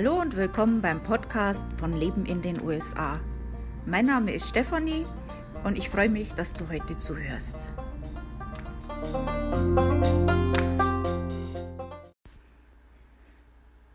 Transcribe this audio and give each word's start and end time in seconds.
Hallo 0.00 0.20
und 0.20 0.36
willkommen 0.36 0.80
beim 0.80 1.02
Podcast 1.02 1.66
von 1.76 1.98
Leben 1.98 2.24
in 2.24 2.40
den 2.40 2.62
USA. 2.62 3.18
Mein 3.84 4.06
Name 4.06 4.32
ist 4.32 4.48
Stefanie 4.48 5.04
und 5.64 5.76
ich 5.76 5.88
freue 5.90 6.08
mich, 6.08 6.34
dass 6.34 6.52
du 6.52 6.68
heute 6.68 6.96
zuhörst. 6.98 7.72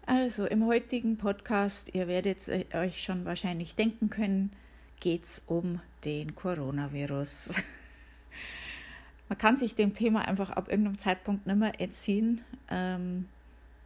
Also 0.06 0.46
im 0.46 0.66
heutigen 0.66 1.16
Podcast, 1.16 1.96
ihr 1.96 2.10
werdet 2.10 2.50
euch 2.76 3.02
schon 3.02 3.24
wahrscheinlich 3.24 3.76
denken 3.76 4.10
können, 4.10 4.52
geht 5.00 5.24
es 5.24 5.44
um 5.48 5.80
den 6.04 6.36
Coronavirus. 6.36 7.52
Man 9.30 9.38
kann 9.38 9.56
sich 9.56 9.74
dem 9.76 9.94
Thema 9.94 10.28
einfach 10.28 10.50
ab 10.50 10.68
irgendeinem 10.68 10.98
Zeitpunkt 10.98 11.48
nicht 11.48 11.60
mehr 11.60 11.80
entziehen. 11.80 12.42
Ähm, 12.70 13.30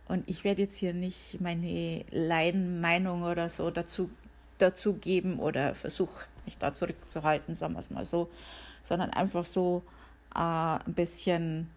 und 0.08 0.28
ich 0.30 0.44
werde 0.44 0.62
jetzt 0.62 0.78
hier 0.78 0.94
nicht 0.94 1.42
meine 1.42 2.06
Laienmeinung 2.12 3.24
oder 3.24 3.50
so 3.50 3.70
dazu, 3.72 4.10
dazu 4.58 4.96
geben 4.96 5.40
oder 5.40 5.76
versuche 5.76 6.26
mich 6.46 6.58
da 6.58 6.74
zurückzuhalten, 6.74 7.56
sagen 7.56 7.74
wir 7.74 7.80
es 7.80 7.90
mal 7.90 8.06
so, 8.06 8.30
sondern 8.84 9.10
einfach 9.10 9.44
so 9.44 9.84
äh, 10.34 10.40
ein 10.40 10.94
bisschen, 10.94 11.70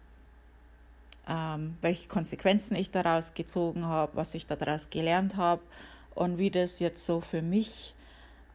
ähm, 1.27 1.77
welche 1.81 2.07
Konsequenzen 2.07 2.75
ich 2.75 2.89
daraus 2.89 3.33
gezogen 3.33 3.85
habe, 3.85 4.15
was 4.15 4.33
ich 4.33 4.47
daraus 4.47 4.89
gelernt 4.89 5.35
habe 5.35 5.61
und 6.15 6.37
wie 6.37 6.51
das 6.51 6.79
jetzt 6.79 7.05
so 7.05 7.19
für 7.19 7.41
mich 7.41 7.93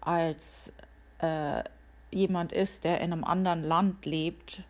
als 0.00 0.72
äh, 1.18 1.62
jemand 2.10 2.52
ist, 2.52 2.84
der 2.84 3.02
in 3.02 3.12
einem 3.12 3.24
anderen 3.24 3.62
Land 3.62 4.06
lebt, 4.06 4.62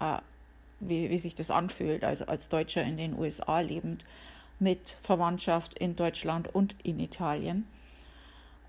äh, 0.00 0.18
wie, 0.80 1.10
wie 1.10 1.18
sich 1.18 1.34
das 1.34 1.50
anfühlt, 1.50 2.02
also 2.02 2.24
als 2.24 2.48
Deutscher 2.48 2.82
in 2.82 2.96
den 2.96 3.18
USA 3.18 3.60
lebend 3.60 4.06
mit 4.58 4.96
Verwandtschaft 5.00 5.74
in 5.74 5.96
Deutschland 5.96 6.54
und 6.54 6.74
in 6.82 6.98
Italien, 7.00 7.66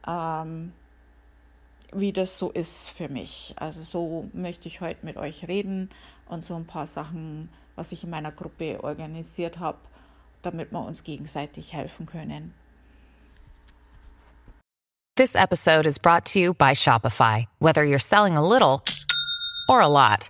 ähm, 0.07 0.73
wie 1.91 2.13
das 2.13 2.37
so 2.37 2.51
ist 2.51 2.89
für 2.89 3.09
mich. 3.09 3.53
Also 3.57 3.81
so 3.81 4.29
möchte 4.33 4.67
ich 4.67 4.81
heute 4.81 5.05
mit 5.05 5.17
euch 5.17 5.47
reden 5.47 5.89
und 6.27 6.43
so 6.43 6.55
ein 6.55 6.65
paar 6.65 6.85
Sachen, 6.85 7.49
was 7.75 7.91
ich 7.91 8.03
in 8.03 8.09
meiner 8.09 8.31
Gruppe 8.31 8.83
organisiert 8.83 9.59
habe, 9.59 9.79
damit 10.41 10.71
wir 10.71 10.85
uns 10.85 11.03
gegenseitig 11.03 11.73
helfen 11.73 12.05
können. 12.05 12.53
This 15.15 15.35
episode 15.35 15.85
is 15.85 15.99
brought 15.99 16.23
to 16.31 16.39
you 16.39 16.53
by 16.53 16.73
Shopify. 16.73 17.47
Whether 17.59 17.83
you're 17.83 17.99
selling 17.99 18.37
a 18.37 18.41
little 18.41 18.83
or 19.67 19.81
a 19.81 19.87
lot, 19.87 20.29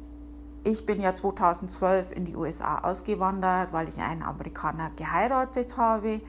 ich 0.63 0.85
bin 0.85 1.01
ja 1.01 1.13
2012 1.13 2.11
in 2.11 2.25
die 2.25 2.35
USA 2.35 2.79
ausgewandert, 2.79 3.73
weil 3.73 3.89
ich 3.89 3.97
einen 3.97 4.23
Amerikaner 4.23 4.91
geheiratet 4.95 5.77
habe. 5.77 6.21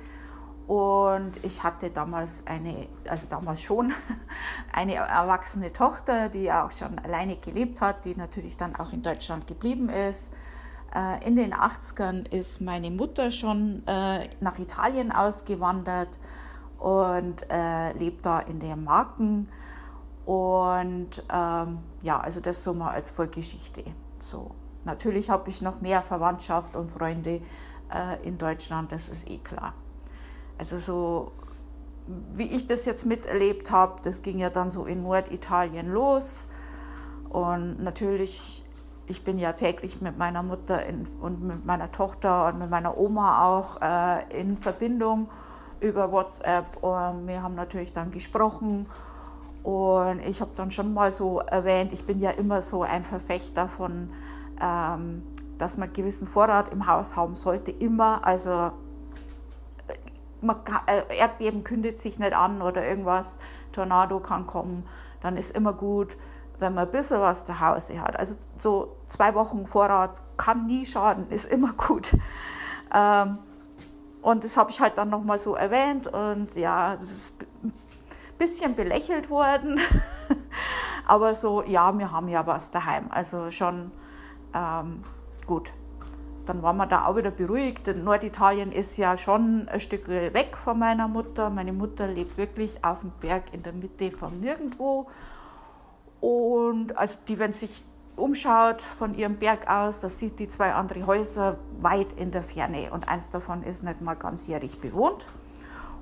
Und 0.66 1.44
ich 1.44 1.62
hatte 1.62 1.91
damals 1.91 2.47
eine, 2.47 2.88
also 3.08 3.27
damals 3.28 3.62
schon 3.62 3.92
eine 4.72 4.94
erwachsene 4.94 5.72
Tochter, 5.72 6.28
die 6.28 6.50
auch 6.50 6.70
schon 6.70 6.98
alleine 7.00 7.36
gelebt 7.36 7.80
hat, 7.80 8.05
die 8.05 8.14
natürlich 8.14 8.56
dann 8.56 8.76
auch 8.76 8.92
in 8.92 9.03
Deutschland 9.03 9.47
geblieben 9.47 9.88
ist. 9.88 10.32
Äh, 10.94 11.26
in 11.26 11.37
den 11.37 11.53
80ern 11.53 12.26
ist 12.32 12.60
meine 12.60 12.91
Mutter 12.91 13.31
schon 13.32 13.87
äh, 13.87 14.28
nach 14.41 14.59
Italien 14.59 15.12
ausgewandert 15.12 16.19
und 16.78 17.44
äh, 17.50 17.92
lebt 17.92 18.25
da 18.25 18.38
in 18.41 18.60
der 18.60 18.76
Marken. 18.76 19.48
Und 20.25 21.22
ähm, 21.31 21.78
ja, 22.03 22.21
also 22.21 22.41
das 22.41 22.62
so 22.62 22.72
mal 22.72 22.92
als 22.92 23.10
Vorgeschichte. 23.10 23.82
So. 24.22 24.53
Natürlich 24.84 25.31
habe 25.31 25.49
ich 25.49 25.62
noch 25.62 25.81
mehr 25.81 26.03
Verwandtschaft 26.03 26.77
und 26.77 26.91
Freunde 26.91 27.41
äh, 27.93 28.27
in 28.27 28.38
Deutschland, 28.38 28.91
das 28.93 29.09
ist 29.09 29.28
eh 29.28 29.38
klar. 29.38 29.75
Also 30.59 30.78
so 30.78 31.33
wie 32.34 32.44
ich 32.44 32.66
das 32.66 32.84
jetzt 32.84 33.06
miterlebt 33.06 33.71
habe, 33.71 34.00
das 34.03 34.22
ging 34.22 34.38
ja 34.38 34.50
dann 34.50 34.71
so 34.71 34.87
in 34.87 35.03
Norditalien 35.03 35.93
los. 35.93 36.49
Und 37.28 37.83
natürlich, 37.83 38.65
ich 39.06 39.25
bin 39.25 39.38
ja 39.38 39.53
täglich 39.53 40.00
mit 40.00 40.19
meiner 40.19 40.43
Mutter 40.43 40.84
in, 40.84 41.06
und 41.21 41.43
mit 41.43 41.65
meiner 41.65 41.93
Tochter 41.93 42.49
und 42.49 42.59
mit 42.59 42.71
meiner 42.71 42.99
Oma 42.99 43.47
auch 43.47 43.81
äh, 43.81 44.41
in 44.41 44.56
Verbindung 44.56 45.28
über 45.81 46.10
WhatsApp. 46.10 46.77
Und 46.83 47.27
wir 47.27 47.43
haben 47.43 47.54
natürlich 47.54 47.93
dann 47.93 48.10
gesprochen 48.10 48.87
und 49.62 50.21
ich 50.27 50.41
habe 50.41 50.50
dann 50.56 50.71
schon 50.71 50.93
mal 50.93 51.12
so 51.12 51.41
erwähnt, 51.41 51.93
ich 51.93 52.05
bin 52.05 52.19
ja 52.21 52.31
immer 52.31 52.62
so 52.62 52.83
ein 52.83 53.05
Verfechter 53.05 53.69
von, 53.69 54.11
ähm, 54.61 55.23
dass 55.59 55.77
man 55.77 55.93
gewissen 55.93 56.27
Vorrat 56.27 56.73
im 56.73 56.87
Haus 56.87 57.15
haben 57.15 57.37
sollte. 57.37 57.71
Immer, 57.71 58.27
also 58.27 58.72
äh, 59.87 59.95
man 60.41 60.65
kann, 60.65 60.81
äh, 60.87 61.17
Erdbeben 61.17 61.62
kündigt 61.62 62.01
sich 62.01 62.19
nicht 62.19 62.33
an 62.33 62.61
oder 62.61 62.84
irgendwas, 62.84 63.39
Tornado 63.71 64.19
kann 64.19 64.47
kommen, 64.47 64.84
dann 65.21 65.37
ist 65.37 65.55
immer 65.55 65.72
gut, 65.72 66.17
wenn 66.59 66.75
man 66.75 66.87
ein 66.87 66.91
bisschen 66.91 67.21
was 67.21 67.45
zu 67.45 67.61
Hause 67.61 68.01
hat. 68.01 68.19
Also 68.19 68.34
so 68.59 68.97
zwei 69.06 69.34
Wochen 69.34 69.67
Vorrat 69.67 70.22
kann 70.37 70.67
nie 70.67 70.84
schaden, 70.84 71.28
ist 71.31 71.45
immer 71.45 71.72
gut. 71.77 72.17
Ähm, 72.93 73.39
und 74.22 74.45
das 74.45 74.56
habe 74.56 74.71
ich 74.71 74.81
halt 74.81 74.99
dann 74.99 75.11
nochmal 75.11 75.39
so 75.39 75.55
erwähnt 75.55 76.06
und 76.06 76.55
ja, 76.55 76.95
das 76.95 77.11
ist 77.11 77.34
bisschen 78.38 78.75
belächelt 78.75 79.31
worden. 79.31 79.81
Aber 81.06 81.34
so, 81.34 81.62
ja, 81.62 81.97
wir 81.98 82.10
haben 82.10 82.28
ja 82.28 82.47
was 82.47 82.70
daheim. 82.70 83.06
Also 83.10 83.50
schon 83.50 83.91
ähm, 84.54 85.04
gut. 85.47 85.72
Dann 86.47 86.62
waren 86.62 86.76
wir 86.76 86.87
da 86.87 87.06
auch 87.06 87.16
wieder 87.16 87.31
beruhigt. 87.31 87.87
Norditalien 87.87 88.72
ist 88.72 88.97
ja 88.97 89.16
schon 89.16 89.69
ein 89.69 89.78
Stück 89.78 90.09
weg 90.09 90.56
von 90.56 90.78
meiner 90.78 91.06
Mutter. 91.06 91.50
Meine 91.50 91.72
Mutter 91.72 92.09
lebt 92.09 92.37
wirklich 92.37 92.84
auf 92.84 93.00
dem 93.00 93.12
Berg 93.21 93.44
in 93.53 93.62
der 93.62 93.72
Mitte 93.72 94.10
von 94.10 94.41
nirgendwo. 94.41 95.09
Und 96.21 96.97
also 96.97 97.19
die, 97.28 97.38
wenn 97.38 97.53
sich 97.53 97.84
umschaut 98.16 98.82
von 98.82 99.15
ihrem 99.15 99.37
Berg 99.37 99.69
aus, 99.69 100.00
da 100.00 100.09
sieht 100.09 100.38
die 100.38 100.48
zwei 100.48 100.72
andere 100.75 101.06
Häuser 101.06 101.59
weit 101.81 102.12
in 102.12 102.31
der 102.31 102.42
Ferne 102.42 102.91
und 102.92 103.09
eins 103.09 103.31
davon 103.31 103.62
ist 103.62 103.82
nicht 103.82 104.00
mal 104.00 104.15
ganzjährig 104.15 104.81
bewohnt. 104.81 105.26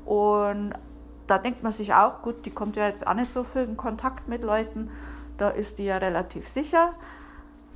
Und 0.05 0.73
da 1.31 1.39
denkt 1.39 1.63
man 1.63 1.73
sich 1.73 1.95
auch, 1.95 2.23
gut, 2.23 2.45
die 2.45 2.51
kommt 2.51 2.77
ja 2.77 2.87
jetzt 2.87 3.07
auch 3.07 3.15
nicht 3.15 3.33
so 3.33 3.45
viel 3.45 3.63
in 3.63 3.77
Kontakt 3.77 4.27
mit 4.27 4.43
Leuten, 4.43 4.91
da 5.39 5.49
ist 5.49 5.79
die 5.79 5.85
ja 5.85 5.99
relativ 5.99 6.49
sicher. 6.49 6.95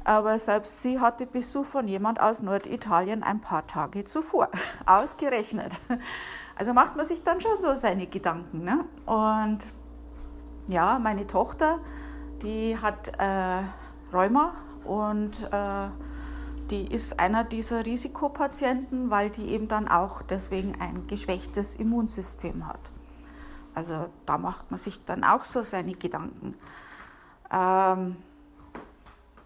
Aber 0.02 0.38
selbst 0.38 0.82
sie 0.82 1.00
hatte 1.00 1.24
Besuch 1.24 1.64
von 1.64 1.88
jemand 1.88 2.20
aus 2.20 2.42
Norditalien 2.42 3.22
ein 3.22 3.40
paar 3.40 3.66
Tage 3.66 4.04
zuvor, 4.04 4.48
ausgerechnet. 4.86 5.72
Also 6.56 6.72
macht 6.72 6.94
man 6.96 7.06
sich 7.06 7.22
dann 7.22 7.40
schon 7.40 7.58
so 7.58 7.74
seine 7.74 8.06
Gedanken. 8.06 8.64
Ne? 8.64 8.84
Und 9.06 9.60
ja, 10.68 10.98
meine 10.98 11.26
Tochter, 11.26 11.78
die 12.42 12.76
hat 12.76 13.12
äh, 13.18 13.62
Rheuma 14.12 14.54
und 14.84 15.32
äh, 15.50 15.88
die 16.70 16.86
ist 16.86 17.18
einer 17.18 17.44
dieser 17.44 17.84
Risikopatienten, 17.84 19.10
weil 19.10 19.30
die 19.30 19.50
eben 19.50 19.68
dann 19.68 19.88
auch 19.88 20.22
deswegen 20.22 20.80
ein 20.80 21.06
geschwächtes 21.06 21.76
Immunsystem 21.76 22.66
hat. 22.66 22.93
Also 23.74 24.06
da 24.26 24.38
macht 24.38 24.70
man 24.70 24.78
sich 24.78 25.04
dann 25.04 25.24
auch 25.24 25.44
so 25.44 25.62
seine 25.62 25.94
Gedanken. 25.94 26.56
Ähm, 27.50 28.16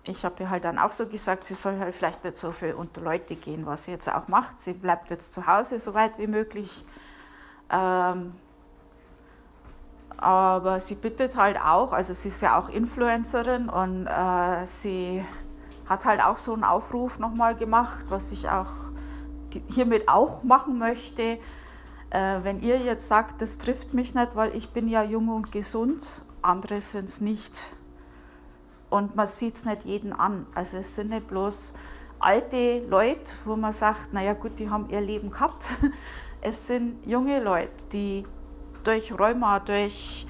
ich 0.04 0.24
habe 0.24 0.42
ihr 0.42 0.50
halt 0.50 0.64
dann 0.64 0.78
auch 0.78 0.90
so 0.90 1.06
gesagt, 1.06 1.44
sie 1.44 1.54
soll 1.54 1.78
halt 1.78 1.94
vielleicht 1.94 2.24
nicht 2.24 2.36
so 2.36 2.52
viel 2.52 2.72
unter 2.72 3.00
Leute 3.00 3.36
gehen, 3.36 3.66
was 3.66 3.84
sie 3.84 3.90
jetzt 3.92 4.08
auch 4.08 4.28
macht. 4.28 4.60
Sie 4.60 4.72
bleibt 4.72 5.10
jetzt 5.10 5.32
zu 5.32 5.46
Hause 5.46 5.80
so 5.80 5.94
weit 5.94 6.18
wie 6.18 6.26
möglich. 6.26 6.86
Ähm, 7.70 8.34
aber 10.16 10.80
sie 10.80 10.94
bittet 10.94 11.36
halt 11.36 11.60
auch, 11.60 11.92
also 11.92 12.12
sie 12.12 12.28
ist 12.28 12.42
ja 12.42 12.58
auch 12.58 12.68
Influencerin 12.68 13.68
und 13.68 14.06
äh, 14.06 14.66
sie 14.66 15.24
hat 15.88 16.04
halt 16.04 16.20
auch 16.20 16.38
so 16.38 16.54
einen 16.54 16.64
Aufruf 16.64 17.18
nochmal 17.18 17.54
gemacht, 17.54 18.04
was 18.08 18.32
ich 18.32 18.48
auch 18.48 18.70
hiermit 19.68 20.08
auch 20.08 20.42
machen 20.42 20.78
möchte. 20.78 21.38
Äh, 22.10 22.42
wenn 22.42 22.60
ihr 22.60 22.78
jetzt 22.78 23.08
sagt, 23.08 23.42
das 23.42 23.58
trifft 23.58 23.94
mich 23.94 24.14
nicht, 24.14 24.34
weil 24.34 24.54
ich 24.56 24.70
bin 24.70 24.88
ja 24.88 25.02
jung 25.02 25.28
und 25.28 25.52
gesund, 25.52 26.22
andere 26.42 26.80
sind 26.80 27.08
es 27.08 27.20
nicht. 27.20 27.66
Und 28.90 29.16
man 29.16 29.26
sieht 29.26 29.56
es 29.56 29.64
nicht 29.64 29.84
jeden 29.84 30.12
an. 30.12 30.46
Also 30.54 30.78
es 30.78 30.96
sind 30.96 31.10
nicht 31.10 31.28
bloß 31.28 31.74
alte 32.18 32.80
Leute, 32.88 33.32
wo 33.44 33.56
man 33.56 33.72
sagt, 33.72 34.12
naja 34.12 34.32
gut, 34.32 34.58
die 34.58 34.70
haben 34.70 34.88
ihr 34.90 35.00
Leben 35.00 35.30
gehabt. 35.30 35.66
Es 36.40 36.68
sind 36.68 37.04
junge 37.04 37.42
Leute, 37.42 37.84
die 37.92 38.24
durch 38.84 39.12
Rheuma, 39.12 39.58
durch 39.58 40.24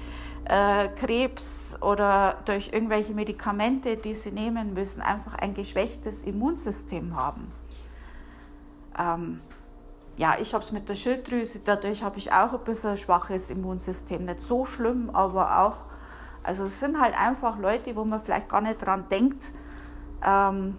äh, 0.45 0.87
Krebs 0.89 1.77
oder 1.81 2.39
durch 2.45 2.73
irgendwelche 2.73 3.13
Medikamente, 3.13 3.95
die 3.95 4.15
sie 4.15 4.31
nehmen 4.31 4.73
müssen, 4.73 5.03
einfach 5.03 5.35
ein 5.35 5.53
geschwächtes 5.53 6.23
Immunsystem 6.23 7.15
haben. 7.15 7.51
Ähm, 8.97 9.41
ja, 10.19 10.35
ich 10.37 10.53
habe 10.53 10.65
es 10.65 10.73
mit 10.73 10.89
der 10.89 10.95
Schilddrüse, 10.95 11.61
dadurch 11.63 12.03
habe 12.03 12.17
ich 12.17 12.33
auch 12.33 12.51
ein 12.51 12.63
bisschen 12.65 12.89
ein 12.89 12.97
schwaches 12.97 13.49
Immunsystem. 13.49 14.25
Nicht 14.25 14.41
so 14.41 14.65
schlimm, 14.65 15.09
aber 15.13 15.61
auch, 15.61 15.77
also 16.43 16.65
es 16.65 16.81
sind 16.81 16.99
halt 16.99 17.17
einfach 17.17 17.57
Leute, 17.57 17.95
wo 17.95 18.03
man 18.03 18.21
vielleicht 18.21 18.49
gar 18.49 18.59
nicht 18.59 18.85
dran 18.85 19.05
denkt, 19.09 19.53
ähm, 20.21 20.77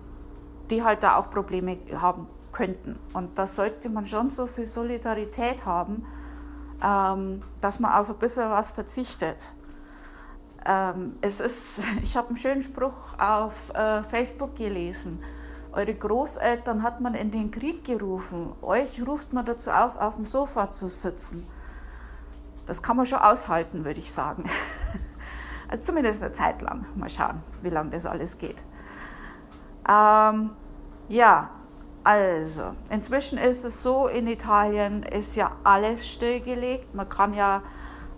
die 0.69 0.85
halt 0.85 1.03
da 1.03 1.17
auch 1.17 1.31
Probleme 1.31 1.79
haben 1.97 2.27
könnten. 2.53 2.99
Und 3.15 3.39
da 3.39 3.47
sollte 3.47 3.89
man 3.89 4.05
schon 4.05 4.29
so 4.29 4.47
viel 4.47 4.67
Solidarität 4.67 5.65
haben, 5.65 6.03
ähm, 6.85 7.41
dass 7.63 7.81
man 7.81 7.93
auf 7.93 8.11
ein 8.11 8.19
bisschen 8.19 8.51
was 8.51 8.73
verzichtet. 8.73 9.39
Ähm, 10.67 11.17
es 11.23 11.41
ist, 11.41 11.81
ich 12.03 12.15
habe 12.15 12.29
einen 12.29 12.37
schönen 12.37 12.61
Spruch 12.61 13.19
auf 13.19 13.73
äh, 13.75 14.03
Facebook 14.03 14.55
gelesen. 14.57 15.19
Eure 15.73 15.95
Großeltern 15.95 16.83
hat 16.83 17.01
man 17.01 17.15
in 17.15 17.31
den 17.31 17.51
Krieg 17.51 17.85
gerufen. 17.85 18.53
Euch 18.61 19.07
ruft 19.07 19.33
man 19.33 19.45
dazu 19.45 19.71
auf, 19.71 19.97
auf 19.97 20.17
dem 20.17 20.25
Sofa 20.25 20.71
zu 20.71 20.89
sitzen. 20.89 21.47
Das 22.67 22.83
kann 22.83 22.97
man 22.97 23.07
schon 23.07 23.19
aushalten, 23.19 23.85
würde 23.85 24.01
ich 24.01 24.13
sagen. 24.13 24.45
Also 25.69 25.85
zumindest 25.85 26.21
eine 26.21 26.33
Zeit 26.33 26.61
lang. 26.63 26.85
Mal 26.97 27.09
schauen, 27.09 27.45
wie 27.63 27.69
lange 27.69 27.91
das 27.91 28.05
alles 28.05 28.39
geht. 28.39 28.61
Ähm, 29.89 30.51
ja, 31.09 31.51
also 32.03 32.75
inzwischen 32.89 33.39
ist 33.39 33.65
es 33.65 33.81
so, 33.81 34.09
in 34.09 34.27
Italien 34.27 35.05
ist 35.05 35.37
ja 35.37 35.53
alles 35.63 36.09
stillgelegt. 36.09 36.93
Man 36.93 37.09
kann 37.09 37.35
ja 37.35 37.63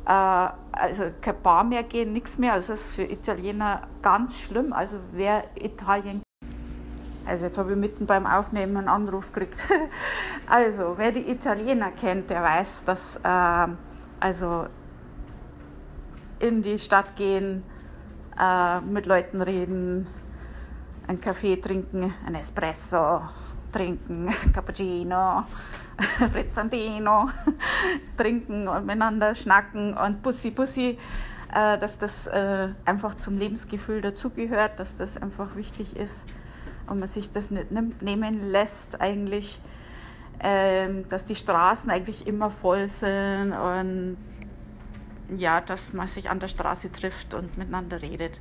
äh, 0.06 0.48
also 0.72 1.10
kein 1.20 1.42
Bar 1.42 1.64
mehr 1.64 1.82
gehen, 1.82 2.14
nichts 2.14 2.38
mehr. 2.38 2.54
Also 2.54 2.72
das 2.72 2.86
ist 2.86 2.94
für 2.94 3.04
Italiener 3.04 3.82
ganz 4.00 4.40
schlimm. 4.40 4.72
Also 4.72 4.96
wer 5.12 5.44
Italien 5.54 6.22
also 7.26 7.46
jetzt 7.46 7.58
habe 7.58 7.72
ich 7.72 7.78
mitten 7.78 8.06
beim 8.06 8.26
Aufnehmen 8.26 8.76
einen 8.76 8.88
Anruf 8.88 9.32
gekriegt. 9.32 9.62
Also 10.46 10.94
wer 10.98 11.12
die 11.12 11.30
Italiener 11.30 11.92
kennt, 11.92 12.28
der 12.28 12.42
weiß, 12.42 12.84
dass 12.84 13.16
äh, 13.16 13.68
also 14.20 14.66
in 16.40 16.60
die 16.60 16.78
Stadt 16.78 17.16
gehen, 17.16 17.62
äh, 18.38 18.80
mit 18.80 19.06
Leuten 19.06 19.40
reden, 19.40 20.06
einen 21.06 21.20
Kaffee 21.20 21.56
trinken, 21.56 22.12
ein 22.26 22.34
Espresso 22.34 23.22
trinken, 23.70 24.28
Cappuccino, 24.52 25.44
Frizzantino 26.32 27.28
trinken 28.16 28.68
und 28.68 28.84
miteinander 28.84 29.34
schnacken 29.34 29.96
und 29.96 30.22
Bussi 30.22 30.50
Bussi, 30.50 30.98
äh, 31.54 31.78
dass 31.78 31.96
das 31.98 32.26
äh, 32.26 32.68
einfach 32.84 33.14
zum 33.14 33.38
Lebensgefühl 33.38 34.02
dazugehört, 34.02 34.78
dass 34.78 34.96
das 34.96 35.16
einfach 35.16 35.56
wichtig 35.56 35.96
ist 35.96 36.26
und 36.86 36.98
man 36.98 37.08
sich 37.08 37.30
das 37.30 37.50
nicht 37.50 37.70
nehmen 38.00 38.50
lässt 38.50 39.00
eigentlich, 39.00 39.60
ähm, 40.40 41.08
dass 41.08 41.24
die 41.24 41.34
Straßen 41.34 41.90
eigentlich 41.90 42.26
immer 42.26 42.50
voll 42.50 42.88
sind 42.88 43.52
und 43.52 44.16
ja, 45.36 45.60
dass 45.60 45.92
man 45.92 46.08
sich 46.08 46.28
an 46.30 46.40
der 46.40 46.48
Straße 46.48 46.92
trifft 46.92 47.34
und 47.34 47.56
miteinander 47.56 48.02
redet. 48.02 48.40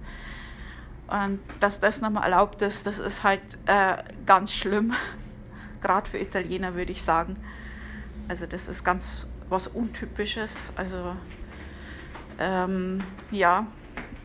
Und 1.08 1.40
dass 1.60 1.80
das 1.80 2.02
nochmal 2.02 2.24
erlaubt 2.24 2.62
ist, 2.62 2.88
das 2.88 3.00
ist 3.00 3.24
halt 3.24 3.42
äh, 3.66 3.98
ganz 4.26 4.54
schlimm, 4.54 4.94
gerade 5.82 6.10
für 6.10 6.18
Italiener 6.18 6.74
würde 6.76 6.92
ich 6.92 7.04
sagen. 7.04 7.36
Also 8.28 8.46
das 8.46 8.68
ist 8.68 8.84
ganz 8.84 9.28
was 9.50 9.68
Untypisches. 9.68 10.72
Also 10.76 11.16
ähm, 12.40 13.04
ja, 13.30 13.68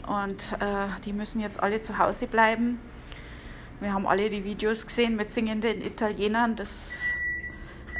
und 0.06 0.40
äh, 0.60 0.86
die 1.04 1.12
müssen 1.12 1.40
jetzt 1.40 1.60
alle 1.60 1.80
zu 1.80 1.98
Hause 1.98 2.26
bleiben. 2.26 2.78
Wir 3.80 3.92
haben 3.92 4.06
alle 4.06 4.30
die 4.30 4.42
Videos 4.44 4.86
gesehen 4.86 5.16
mit 5.16 5.28
singenden 5.28 5.82
Italienern. 5.82 6.56
Das 6.56 6.92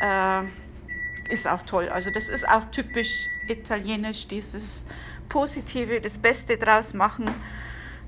äh, 0.00 0.42
ist 1.28 1.46
auch 1.46 1.62
toll. 1.62 1.88
Also 1.88 2.10
das 2.10 2.28
ist 2.28 2.48
auch 2.48 2.64
typisch 2.70 3.28
italienisch, 3.48 4.26
dieses 4.26 4.84
Positive, 5.28 6.00
das 6.00 6.16
Beste 6.18 6.56
draus 6.56 6.94
machen. 6.94 7.28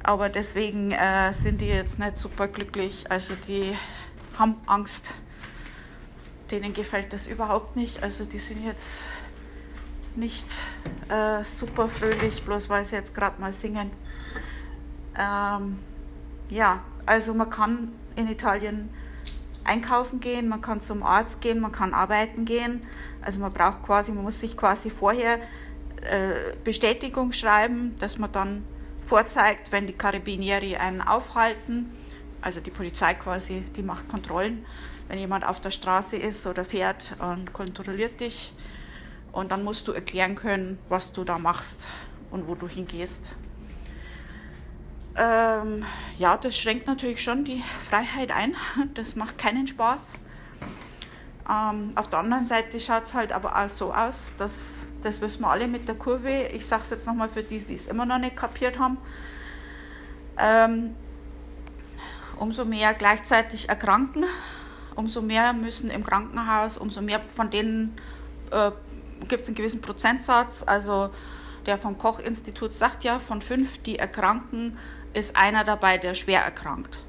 Aber 0.03 0.29
deswegen 0.31 0.93
äh, 0.93 1.33
sind 1.35 1.61
die 1.61 1.67
jetzt 1.67 1.99
nicht 1.99 2.17
super 2.17 2.49
glücklich. 2.49 3.11
Also 3.11 3.35
die 3.47 3.77
haben 4.39 4.57
Angst. 4.67 5.15
Denen 6.51 6.73
gefällt 6.73 7.13
das 7.13 7.27
überhaupt 7.27 7.77
nicht. 7.77 8.03
Also 8.03 8.25
die 8.25 8.39
sind 8.39 8.65
jetzt 8.65 9.05
nicht 10.17 10.47
äh, 11.11 11.45
super 11.45 11.91
fröhlich, 11.91 12.43
bloß 12.45 12.71
weil 12.71 12.87
sie 12.87 12.97
jetzt 12.97 13.15
gerade 13.15 13.39
mal 13.41 13.53
singen. 13.53 13.91
Ähm, 15.15 15.79
ja, 16.49 16.81
also 17.09 17.33
man 17.33 17.49
kann 17.49 17.93
in 18.17 18.29
Italien 18.29 18.91
einkaufen 19.65 20.21
gehen, 20.21 20.49
man 20.49 20.61
kann 20.61 20.81
zum 20.81 21.03
Arzt 21.03 21.41
gehen, 21.41 21.61
man 21.61 21.73
kann 21.73 21.95
arbeiten 21.95 22.45
gehen. 22.45 22.81
Also 23.23 23.41
man 23.41 23.53
braucht 23.53 23.83
quasi, 23.83 24.13
man 24.13 24.25
muss 24.25 24.41
sich 24.41 24.57
quasi 24.57 24.91
vorher 24.91 25.39
äh, 26.03 26.55
Bestätigung 26.65 27.33
schreiben, 27.33 27.95
dass 27.99 28.19
man 28.19 28.31
dann 28.31 28.65
vorzeigt, 29.03 29.73
wenn 29.73 29.87
die 29.87 29.95
Carabinieri 29.95 30.77
einen 30.77 31.01
aufhalten, 31.01 31.91
also 32.43 32.61
die 32.61 32.71
Polizei 32.71 33.15
quasi, 33.15 33.63
die 33.75 33.83
macht 33.83 34.09
Kontrollen, 34.09 34.65
wenn 35.09 35.19
jemand 35.19 35.47
auf 35.47 35.61
der 35.61 35.71
Straße 35.71 36.17
ist 36.17 36.47
oder 36.47 36.65
fährt 36.65 37.15
und 37.19 37.53
kontrolliert 37.53 38.21
dich. 38.21 38.53
Und 39.33 39.51
dann 39.51 39.65
musst 39.65 39.89
du 39.89 39.93
erklären 39.93 40.35
können, 40.35 40.79
was 40.89 41.13
du 41.13 41.25
da 41.25 41.39
machst 41.39 41.89
und 42.31 42.47
wo 42.49 42.55
du 42.55 42.69
hingehst. 42.69 43.33
Ähm, 45.21 45.85
ja, 46.17 46.37
das 46.37 46.57
schränkt 46.57 46.87
natürlich 46.87 47.23
schon 47.23 47.45
die 47.45 47.65
Freiheit 47.89 48.31
ein. 48.31 48.55
Das 48.95 49.17
macht 49.17 49.37
keinen 49.37 49.67
Spaß. 49.67 50.21
Ähm, 51.51 51.91
auf 51.97 52.09
der 52.09 52.21
anderen 52.21 52.45
Seite 52.45 52.79
schaut 52.79 53.05
es 53.05 53.15
halt 53.15 53.33
aber 53.33 53.57
auch 53.57 53.69
so 53.69 53.93
aus, 53.93 54.33
dass 54.39 54.81
das 55.03 55.21
wissen 55.21 55.43
wir 55.43 55.49
alle 55.49 55.67
mit 55.67 55.89
der 55.89 55.95
Kurve. 55.95 56.49
Ich 56.53 56.67
sage 56.67 56.83
es 56.85 56.91
jetzt 56.91 57.07
nochmal 57.07 57.29
für 57.29 57.43
die, 57.43 57.59
die 57.59 57.75
es 57.75 57.87
immer 57.89 58.07
noch 58.07 58.19
nicht 58.19 58.37
kapiert 58.37 58.79
haben. 58.79 58.99
Ähm, 60.37 60.95
umso 62.37 62.65
mehr 62.65 62.95
gleichzeitig 62.95 63.69
erkranken, 63.69 64.25
umso 64.95 65.23
mehr 65.23 65.53
müssen 65.53 65.91
im 65.91 66.05
Krankenhaus, 66.05 66.77
umso 66.77 67.01
mehr 67.01 67.21
von 67.35 67.51
denen 67.51 67.97
äh, 68.51 68.71
gibt 69.27 69.43
es 69.43 69.49
einen 69.49 69.57
gewissen 69.57 69.81
Prozentsatz. 69.81 70.63
Also 70.65 71.11
der 71.67 71.79
vom 71.79 71.99
Koch-Institut 71.99 72.75
sagt 72.75 73.05
ja, 73.05 73.19
von 73.19 73.43
fünf, 73.43 73.79
die 73.79 73.99
erkranken, 73.99 74.79
ist 75.15 75.37
einer 75.37 75.65
dabei, 75.65 75.99
der 75.99 76.15
schwer 76.15 76.43
erkrankt. 76.43 77.01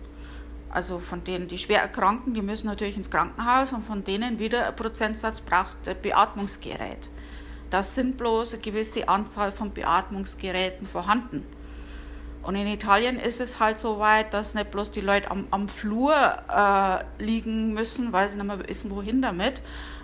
Also 0.69 0.99
von 0.99 1.23
denen, 1.23 1.47
die 1.47 1.57
schwer 1.57 1.81
erkranken, 1.81 2.33
die 2.33 2.41
müssen 2.41 2.67
natürlich 2.67 2.95
ins 2.95 3.09
Krankenhaus 3.09 3.73
und 3.73 3.83
von 3.83 4.03
denen 4.03 4.37
wieder 4.37 4.67
ein 4.67 4.75
Prozentsatz 4.75 5.39
braucht 5.41 5.77
Beatmungsgerät. 6.01 7.09
Das 7.71 7.95
sind 7.95 8.17
bloß 8.17 8.53
eine 8.53 8.61
gewisse 8.61 9.07
Anzahl 9.09 9.51
von 9.51 9.71
Beatmungsgeräten 9.71 10.87
vorhanden. 10.87 11.45
Und 12.41 12.55
in 12.55 12.67
Italien 12.67 13.19
ist 13.19 13.41
es 13.41 13.59
halt 13.59 13.79
so 13.79 13.99
weit, 13.99 14.33
dass 14.33 14.53
nicht 14.53 14.71
bloß 14.71 14.91
die 14.91 15.01
Leute 15.01 15.29
am, 15.29 15.47
am 15.51 15.67
Flur 15.67 16.15
äh, 16.15 17.23
liegen 17.23 17.73
müssen, 17.73 18.13
weil 18.13 18.29
sie 18.29 18.37
nicht 18.37 18.45
mehr 18.45 18.67
wissen, 18.67 18.91
wohin 18.91 19.21
damit. 19.21 19.61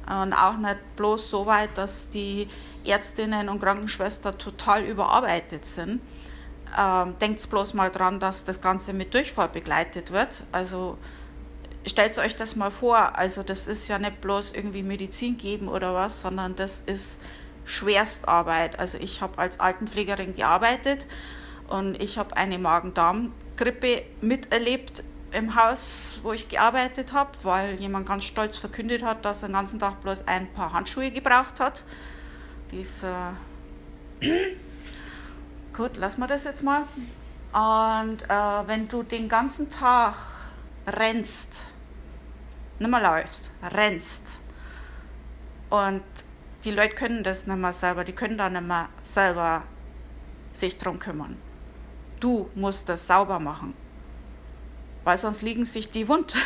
Und 0.08 0.34
auch 0.34 0.58
nicht 0.58 0.78
bloß 0.96 1.30
so 1.30 1.46
weit, 1.46 1.78
dass 1.78 2.10
die 2.10 2.48
Ärztinnen 2.86 3.50
und 3.50 3.62
Krankenschwestern 3.62 4.38
total 4.38 4.84
überarbeitet 4.84 5.66
sind 5.66 6.02
ähm, 6.78 7.18
denkt 7.20 7.50
bloß 7.50 7.74
mal 7.74 7.90
dran, 7.90 8.20
dass 8.20 8.46
das 8.46 8.62
Ganze 8.62 8.94
mit 8.94 9.14
Durchfall 9.14 9.50
begleitet 9.50 10.12
wird. 10.12 10.44
Also 10.52 10.98
stellt 11.86 12.18
euch 12.18 12.36
das 12.36 12.56
mal 12.56 12.72
vor. 12.72 13.18
Also 13.18 13.44
das 13.44 13.68
ist 13.68 13.88
ja 13.88 14.00
nicht 14.00 14.22
bloß 14.22 14.54
irgendwie 14.54 14.84
Medizin 14.84 15.38
geben 15.38 15.68
oder 15.68 15.94
was, 15.94 16.22
sondern 16.22 16.56
das 16.56 16.82
ist 16.86 17.20
Schwerstarbeit. 17.66 18.80
Also 18.80 18.98
ich 18.98 19.22
habe 19.22 19.38
als 19.38 19.60
Altenpflegerin 19.60 20.36
gearbeitet 20.36 21.06
und 21.68 22.02
ich 22.02 22.18
habe 22.18 22.36
eine 22.38 22.60
Magen-Darm-Grippe 22.60 24.04
miterlebt 24.22 25.04
im 25.32 25.56
Haus, 25.56 26.20
wo 26.24 26.32
ich 26.32 26.48
gearbeitet 26.48 27.12
habe, 27.12 27.32
weil 27.44 27.80
jemand 27.80 28.08
ganz 28.08 28.24
stolz 28.24 28.58
verkündet 28.58 29.04
hat, 29.04 29.26
dass 29.26 29.42
er 29.44 29.50
den 29.50 29.54
ganzen 29.54 29.80
Tag 29.80 30.02
bloß 30.02 30.28
ein 30.28 30.52
paar 30.54 30.72
Handschuhe 30.74 31.12
gebraucht 31.12 31.60
hat. 31.60 31.84
Dieser 32.72 33.34
gut, 35.76 35.98
lassen 35.98 36.22
wir 36.22 36.28
das 36.28 36.44
jetzt 36.44 36.64
mal. 36.64 36.84
Und 37.54 38.24
äh, 38.24 38.68
wenn 38.68 38.88
du 38.88 39.04
den 39.04 39.30
ganzen 39.30 39.70
Tag 39.70 40.16
rennst, 40.88 41.54
nicht 42.80 42.92
mehr 42.92 43.02
läufst, 43.02 43.50
rennst 43.74 44.28
und 45.70 46.04
die 46.64 46.72
Leute 46.72 46.96
können 46.96 47.24
das 47.24 47.48
nicht 47.48 47.58
mehr 47.58 47.74
selber, 47.74 48.04
die 48.04 48.14
können 48.14 48.38
da 48.38 48.50
nicht 48.50 48.66
mehr 48.66 48.90
selber 49.04 49.64
sich 50.54 50.78
drum 50.78 51.00
kümmern. 51.00 51.38
Du 52.20 52.50
musst 52.56 52.90
das 52.90 53.08
sauber 53.08 53.40
machen, 53.40 53.74
weil 55.04 55.18
sonst 55.18 55.42
liegen 55.42 55.66
sich 55.66 55.92
die 55.92 56.08
wund. 56.08 56.36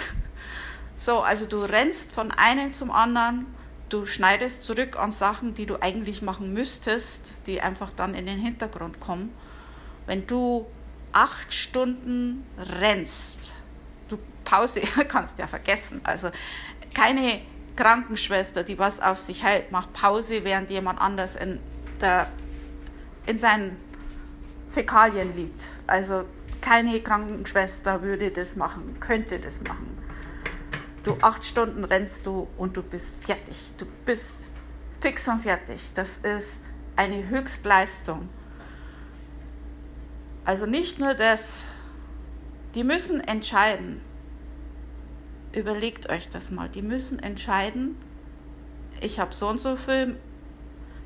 So, 1.02 1.22
also 1.22 1.46
du 1.46 1.62
rennst 1.62 2.12
von 2.12 2.30
einem 2.30 2.74
zum 2.74 2.92
anderen, 2.92 3.46
du 3.90 4.06
schneidest 4.06 4.64
zurück 4.64 4.98
an 4.98 5.12
Sachen, 5.12 5.54
die 5.54 5.66
du 5.66 5.82
eigentlich 5.82 6.22
machen 6.22 6.54
müsstest, 6.54 7.34
die 7.48 7.62
einfach 7.62 7.92
dann 7.96 8.16
in 8.16 8.26
den 8.26 8.40
Hintergrund 8.40 9.00
kommen. 9.00 9.34
Wenn 10.06 10.28
du 10.28 10.66
acht 11.12 11.54
Stunden 11.54 12.46
rennst, 12.58 13.54
du 14.10 14.18
Pause 14.44 14.82
kannst 15.08 15.40
ja 15.40 15.48
vergessen. 15.48 16.02
Also 16.04 16.30
keine 16.94 17.42
Krankenschwester, 17.76 18.64
die 18.64 18.78
was 18.78 19.00
auf 19.00 19.20
sich 19.20 19.44
hält, 19.44 19.72
macht 19.72 19.94
Pause, 19.94 20.44
während 20.44 20.70
jemand 20.70 21.00
anders 21.00 21.36
in, 21.36 21.60
der, 22.02 22.28
in 23.26 23.38
seinen 23.38 23.78
Fäkalien 24.72 25.36
liegt. 25.36 25.70
Also 25.88 26.26
keine 26.62 27.00
Krankenschwester 27.02 28.02
würde 28.02 28.32
das 28.32 28.56
machen, 28.56 28.98
könnte 29.00 29.40
das 29.40 29.62
machen. 29.62 29.98
Du 31.04 31.18
acht 31.22 31.46
Stunden 31.46 31.84
rennst 31.84 32.26
du 32.26 32.48
und 32.58 32.76
du 32.76 32.84
bist 32.84 33.24
fertig. 33.24 33.56
Du 33.78 33.86
bist 34.06 34.52
fix 35.00 35.28
und 35.28 35.42
fertig. 35.42 35.82
Das 35.96 36.18
ist 36.18 36.64
eine 36.96 37.30
Höchstleistung. 37.30 38.30
Also 40.44 40.66
nicht 40.66 41.00
nur 41.00 41.14
das, 41.14 41.64
die 42.76 42.84
müssen 42.84 43.22
entscheiden. 43.22 44.02
Überlegt 45.54 46.10
euch 46.10 46.30
das 46.30 46.52
mal. 46.52 46.70
Die 46.70 46.82
müssen 46.82 47.20
entscheiden, 47.20 47.98
ich 49.02 49.20
habe 49.20 49.34
so 49.34 49.48
und 49.48 49.60
so 49.60 49.76
viel 49.78 50.18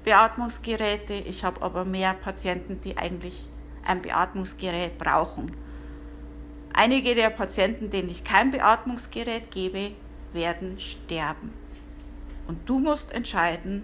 Beatmungsgeräte, 0.03 1.13
ich 1.13 1.43
habe 1.43 1.61
aber 1.61 1.85
mehr 1.85 2.13
Patienten, 2.13 2.81
die 2.81 2.97
eigentlich 2.97 3.49
ein 3.85 4.01
Beatmungsgerät 4.01 4.97
brauchen. 4.97 5.51
Einige 6.73 7.13
der 7.13 7.29
Patienten, 7.29 7.91
denen 7.91 8.09
ich 8.09 8.23
kein 8.23 8.49
Beatmungsgerät 8.49 9.51
gebe, 9.51 9.91
werden 10.33 10.79
sterben. 10.79 11.53
Und 12.47 12.67
du 12.67 12.79
musst 12.79 13.11
entscheiden, 13.11 13.83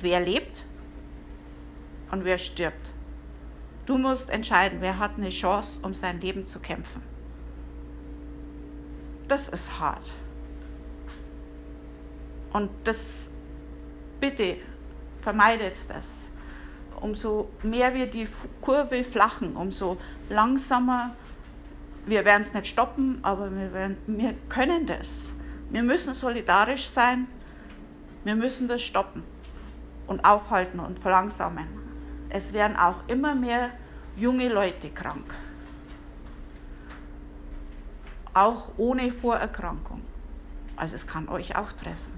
wer 0.00 0.20
lebt 0.20 0.64
und 2.10 2.24
wer 2.24 2.38
stirbt. 2.38 2.92
Du 3.86 3.96
musst 3.96 4.30
entscheiden, 4.30 4.80
wer 4.80 4.98
hat 4.98 5.16
eine 5.16 5.30
Chance, 5.30 5.78
um 5.82 5.94
sein 5.94 6.20
Leben 6.20 6.44
zu 6.44 6.58
kämpfen. 6.58 7.02
Das 9.28 9.48
ist 9.48 9.78
hart. 9.78 10.12
Und 12.52 12.70
das, 12.84 13.30
bitte, 14.20 14.56
vermeidet 15.20 15.76
das. 15.88 16.22
Umso 17.00 17.48
mehr 17.62 17.94
wir 17.94 18.06
die 18.06 18.28
Kurve 18.60 19.04
flachen, 19.04 19.56
umso 19.56 19.98
langsamer, 20.28 21.14
wir 22.06 22.24
werden 22.24 22.42
es 22.42 22.54
nicht 22.54 22.66
stoppen, 22.66 23.18
aber 23.22 23.50
wir, 23.54 23.72
werden, 23.72 23.96
wir 24.06 24.34
können 24.48 24.86
das. 24.86 25.30
Wir 25.70 25.82
müssen 25.82 26.14
solidarisch 26.14 26.88
sein, 26.88 27.26
wir 28.24 28.34
müssen 28.34 28.68
das 28.68 28.82
stoppen 28.82 29.22
und 30.06 30.24
aufhalten 30.24 30.80
und 30.80 30.98
verlangsamen 30.98 31.78
es 32.30 32.52
werden 32.52 32.76
auch 32.76 32.96
immer 33.06 33.34
mehr 33.34 33.70
junge 34.16 34.48
Leute 34.48 34.90
krank. 34.90 35.34
Auch 38.34 38.70
ohne 38.76 39.10
Vorerkrankung. 39.10 40.02
Also 40.76 40.94
es 40.94 41.06
kann 41.06 41.28
euch 41.28 41.56
auch 41.56 41.72
treffen. 41.72 42.17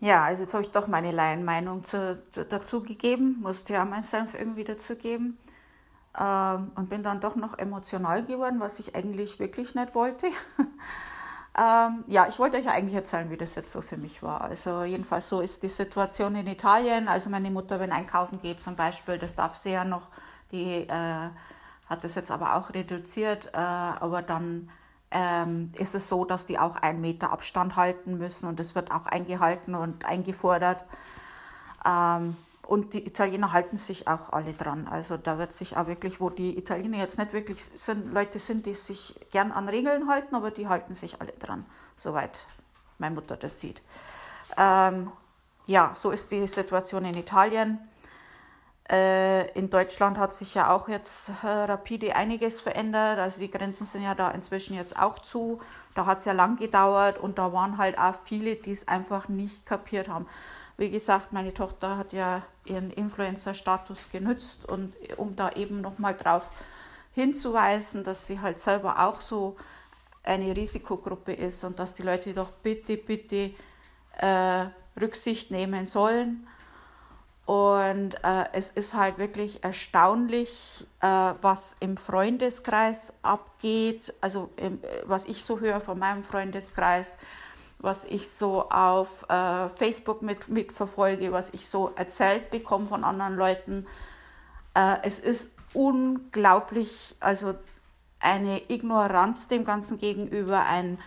Ja, 0.00 0.24
also 0.24 0.42
jetzt 0.42 0.54
habe 0.54 0.64
ich 0.64 0.70
doch 0.70 0.86
meine 0.86 1.12
Laienmeinung 1.12 1.84
zu, 1.84 2.22
zu, 2.30 2.44
dazu 2.46 2.82
gegeben, 2.82 3.38
musste 3.42 3.74
ja 3.74 3.84
mein 3.84 4.02
Senf 4.02 4.32
irgendwie 4.34 4.64
dazu 4.64 4.96
geben 4.96 5.38
ähm, 6.18 6.72
und 6.74 6.88
bin 6.88 7.02
dann 7.02 7.20
doch 7.20 7.36
noch 7.36 7.58
emotional 7.58 8.24
geworden, 8.24 8.60
was 8.60 8.78
ich 8.80 8.96
eigentlich 8.96 9.38
wirklich 9.38 9.74
nicht 9.74 9.94
wollte. 9.94 10.28
ähm, 11.58 12.04
ja, 12.06 12.26
ich 12.28 12.38
wollte 12.38 12.56
euch 12.56 12.68
eigentlich 12.68 12.94
erzählen, 12.94 13.30
wie 13.30 13.36
das 13.36 13.54
jetzt 13.56 13.72
so 13.72 13.82
für 13.82 13.98
mich 13.98 14.22
war. 14.22 14.40
Also 14.40 14.84
jedenfalls 14.84 15.28
so 15.28 15.42
ist 15.42 15.62
die 15.62 15.68
Situation 15.68 16.34
in 16.34 16.46
Italien. 16.46 17.06
Also 17.06 17.28
meine 17.28 17.50
Mutter, 17.50 17.78
wenn 17.78 17.92
einkaufen 17.92 18.40
geht 18.40 18.60
zum 18.60 18.76
Beispiel, 18.76 19.18
das 19.18 19.34
darf 19.34 19.54
sie 19.54 19.72
ja 19.72 19.84
noch, 19.84 20.08
die 20.50 20.88
äh, 20.88 21.28
hat 21.90 22.04
das 22.04 22.14
jetzt 22.14 22.30
aber 22.30 22.56
auch 22.56 22.72
reduziert, 22.72 23.50
äh, 23.52 23.58
aber 23.58 24.22
dann 24.22 24.70
ähm, 25.10 25.72
ist 25.76 25.94
es 25.94 26.08
so, 26.08 26.24
dass 26.24 26.46
die 26.46 26.58
auch 26.58 26.76
einen 26.76 27.00
Meter 27.00 27.32
Abstand 27.32 27.76
halten 27.76 28.18
müssen 28.18 28.48
und 28.48 28.60
das 28.60 28.74
wird 28.74 28.90
auch 28.90 29.06
eingehalten 29.06 29.74
und 29.74 30.04
eingefordert. 30.04 30.84
Ähm, 31.84 32.36
und 32.66 32.94
die 32.94 33.04
Italiener 33.04 33.52
halten 33.52 33.78
sich 33.78 34.06
auch 34.06 34.32
alle 34.32 34.52
dran. 34.52 34.86
Also 34.86 35.16
da 35.16 35.38
wird 35.38 35.52
sich 35.52 35.76
auch 35.76 35.88
wirklich, 35.88 36.20
wo 36.20 36.30
die 36.30 36.56
Italiener 36.56 36.98
jetzt 36.98 37.18
nicht 37.18 37.32
wirklich 37.32 37.64
sind, 37.64 38.14
Leute 38.14 38.38
sind, 38.38 38.64
die 38.64 38.74
sich 38.74 39.18
gern 39.32 39.50
an 39.50 39.68
Regeln 39.68 40.08
halten, 40.08 40.36
aber 40.36 40.52
die 40.52 40.68
halten 40.68 40.94
sich 40.94 41.20
alle 41.20 41.32
dran, 41.32 41.66
soweit 41.96 42.46
meine 42.98 43.16
Mutter 43.16 43.36
das 43.36 43.58
sieht. 43.58 43.82
Ähm, 44.56 45.10
ja, 45.66 45.92
so 45.96 46.12
ist 46.12 46.30
die 46.30 46.46
Situation 46.46 47.04
in 47.04 47.14
Italien. 47.14 47.80
Äh, 48.90 49.52
in 49.52 49.70
Deutschland 49.70 50.18
hat 50.18 50.32
sich 50.32 50.54
ja 50.54 50.74
auch 50.74 50.88
jetzt 50.88 51.30
äh, 51.44 51.46
rapide 51.46 52.16
einiges 52.16 52.60
verändert. 52.60 53.20
Also 53.20 53.38
die 53.38 53.50
Grenzen 53.50 53.86
sind 53.86 54.02
ja 54.02 54.14
da 54.16 54.30
inzwischen 54.32 54.74
jetzt 54.74 54.98
auch 54.98 55.20
zu. 55.20 55.60
Da 55.94 56.06
hat 56.06 56.18
es 56.18 56.24
ja 56.24 56.32
lang 56.32 56.56
gedauert 56.56 57.18
und 57.18 57.38
da 57.38 57.52
waren 57.52 57.78
halt 57.78 57.98
auch 57.98 58.16
viele, 58.16 58.56
die 58.56 58.72
es 58.72 58.88
einfach 58.88 59.28
nicht 59.28 59.64
kapiert 59.64 60.08
haben. 60.08 60.26
Wie 60.76 60.90
gesagt, 60.90 61.32
meine 61.32 61.54
Tochter 61.54 61.98
hat 61.98 62.12
ja 62.12 62.42
ihren 62.64 62.90
Influencer-Status 62.90 64.10
genützt 64.10 64.68
und 64.68 64.96
um 65.18 65.36
da 65.36 65.50
eben 65.50 65.80
nochmal 65.80 66.16
drauf 66.16 66.50
hinzuweisen, 67.12 68.02
dass 68.02 68.26
sie 68.26 68.40
halt 68.40 68.58
selber 68.58 68.98
auch 68.98 69.20
so 69.20 69.56
eine 70.24 70.56
Risikogruppe 70.56 71.32
ist 71.32 71.62
und 71.64 71.78
dass 71.78 71.94
die 71.94 72.02
Leute 72.02 72.32
doch 72.34 72.50
bitte, 72.50 72.96
bitte 72.96 73.52
äh, 74.18 74.66
Rücksicht 75.00 75.50
nehmen 75.50 75.86
sollen. 75.86 76.46
Und 77.50 78.14
äh, 78.22 78.44
es 78.52 78.70
ist 78.70 78.94
halt 78.94 79.18
wirklich 79.18 79.64
erstaunlich, 79.64 80.86
äh, 81.00 81.08
was 81.40 81.74
im 81.80 81.96
Freundeskreis 81.96 83.12
abgeht, 83.22 84.14
also 84.20 84.50
äh, 84.54 84.70
was 85.04 85.24
ich 85.24 85.42
so 85.42 85.58
höre 85.58 85.80
von 85.80 85.98
meinem 85.98 86.22
Freundeskreis, 86.22 87.18
was 87.80 88.04
ich 88.04 88.30
so 88.30 88.70
auf 88.70 89.28
äh, 89.28 89.68
Facebook 89.70 90.22
mit, 90.22 90.46
mitverfolge, 90.48 91.32
was 91.32 91.52
ich 91.52 91.66
so 91.66 91.90
erzählt 91.96 92.50
bekomme 92.50 92.86
von 92.86 93.02
anderen 93.02 93.34
Leuten. 93.34 93.84
Äh, 94.74 94.98
es 95.02 95.18
ist 95.18 95.50
unglaublich, 95.74 97.16
also 97.18 97.54
eine 98.20 98.62
Ignoranz 98.70 99.48
dem 99.48 99.64
Ganzen 99.64 99.98
gegenüber, 99.98 100.66
ein 100.66 101.00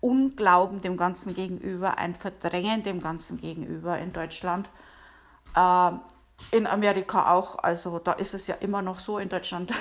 Unglauben 0.00 0.80
dem 0.80 0.96
Ganzen 0.96 1.34
gegenüber, 1.34 1.98
ein 1.98 2.14
Verdrängen 2.14 2.84
dem 2.84 3.00
Ganzen 3.00 3.36
gegenüber 3.36 3.98
in 3.98 4.14
Deutschland. 4.14 4.70
Äh, 5.56 5.92
in 6.52 6.66
Amerika 6.66 7.32
auch, 7.32 7.58
also 7.58 7.98
da 7.98 8.12
ist 8.12 8.34
es 8.34 8.46
ja 8.46 8.54
immer 8.56 8.82
noch 8.82 8.98
so, 8.98 9.18
in 9.18 9.28
Deutschland 9.28 9.72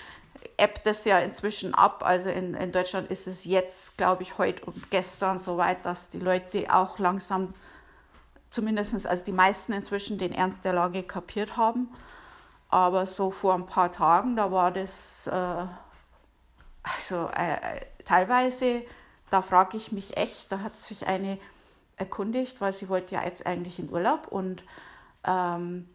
ebbt 0.56 0.86
es 0.86 1.04
ja 1.04 1.18
inzwischen 1.18 1.74
ab. 1.74 2.04
Also 2.04 2.30
in, 2.30 2.54
in 2.54 2.72
Deutschland 2.72 3.10
ist 3.10 3.26
es 3.26 3.44
jetzt, 3.44 3.96
glaube 3.96 4.22
ich, 4.22 4.38
heute 4.38 4.64
und 4.64 4.90
gestern 4.90 5.38
so 5.38 5.56
weit, 5.56 5.84
dass 5.84 6.10
die 6.10 6.18
Leute 6.18 6.66
auch 6.72 6.98
langsam, 6.98 7.54
zumindest 8.50 9.06
also 9.06 9.24
die 9.24 9.32
meisten 9.32 9.72
inzwischen, 9.72 10.18
den 10.18 10.32
Ernst 10.32 10.64
der 10.64 10.74
Lage 10.74 11.02
kapiert 11.02 11.56
haben. 11.56 11.88
Aber 12.68 13.06
so 13.06 13.30
vor 13.30 13.54
ein 13.54 13.66
paar 13.66 13.92
Tagen, 13.92 14.36
da 14.36 14.50
war 14.50 14.70
das, 14.70 15.26
äh, 15.26 15.66
also 16.82 17.28
äh, 17.34 17.80
teilweise, 18.04 18.82
da 19.30 19.42
frage 19.42 19.76
ich 19.76 19.92
mich 19.92 20.16
echt, 20.16 20.52
da 20.52 20.60
hat 20.60 20.76
sich 20.76 21.06
eine 21.06 21.38
erkundigt, 21.96 22.60
weil 22.60 22.72
sie 22.72 22.88
wollte 22.88 23.14
ja 23.14 23.24
jetzt 23.24 23.46
eigentlich 23.46 23.78
in 23.78 23.90
Urlaub 23.90 24.26
und 24.28 24.64
ähm, 25.24 25.88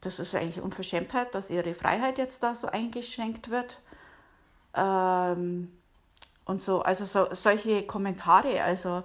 das 0.00 0.18
ist 0.18 0.34
eigentlich 0.34 0.60
Unverschämtheit, 0.60 1.34
dass 1.34 1.50
ihre 1.50 1.74
Freiheit 1.74 2.18
jetzt 2.18 2.42
da 2.42 2.54
so 2.54 2.68
eingeschränkt 2.68 3.50
wird. 3.50 3.80
Ähm, 4.74 5.72
und 6.44 6.62
so, 6.62 6.82
also 6.82 7.04
so, 7.04 7.34
solche 7.34 7.86
Kommentare, 7.86 8.62
also 8.62 9.02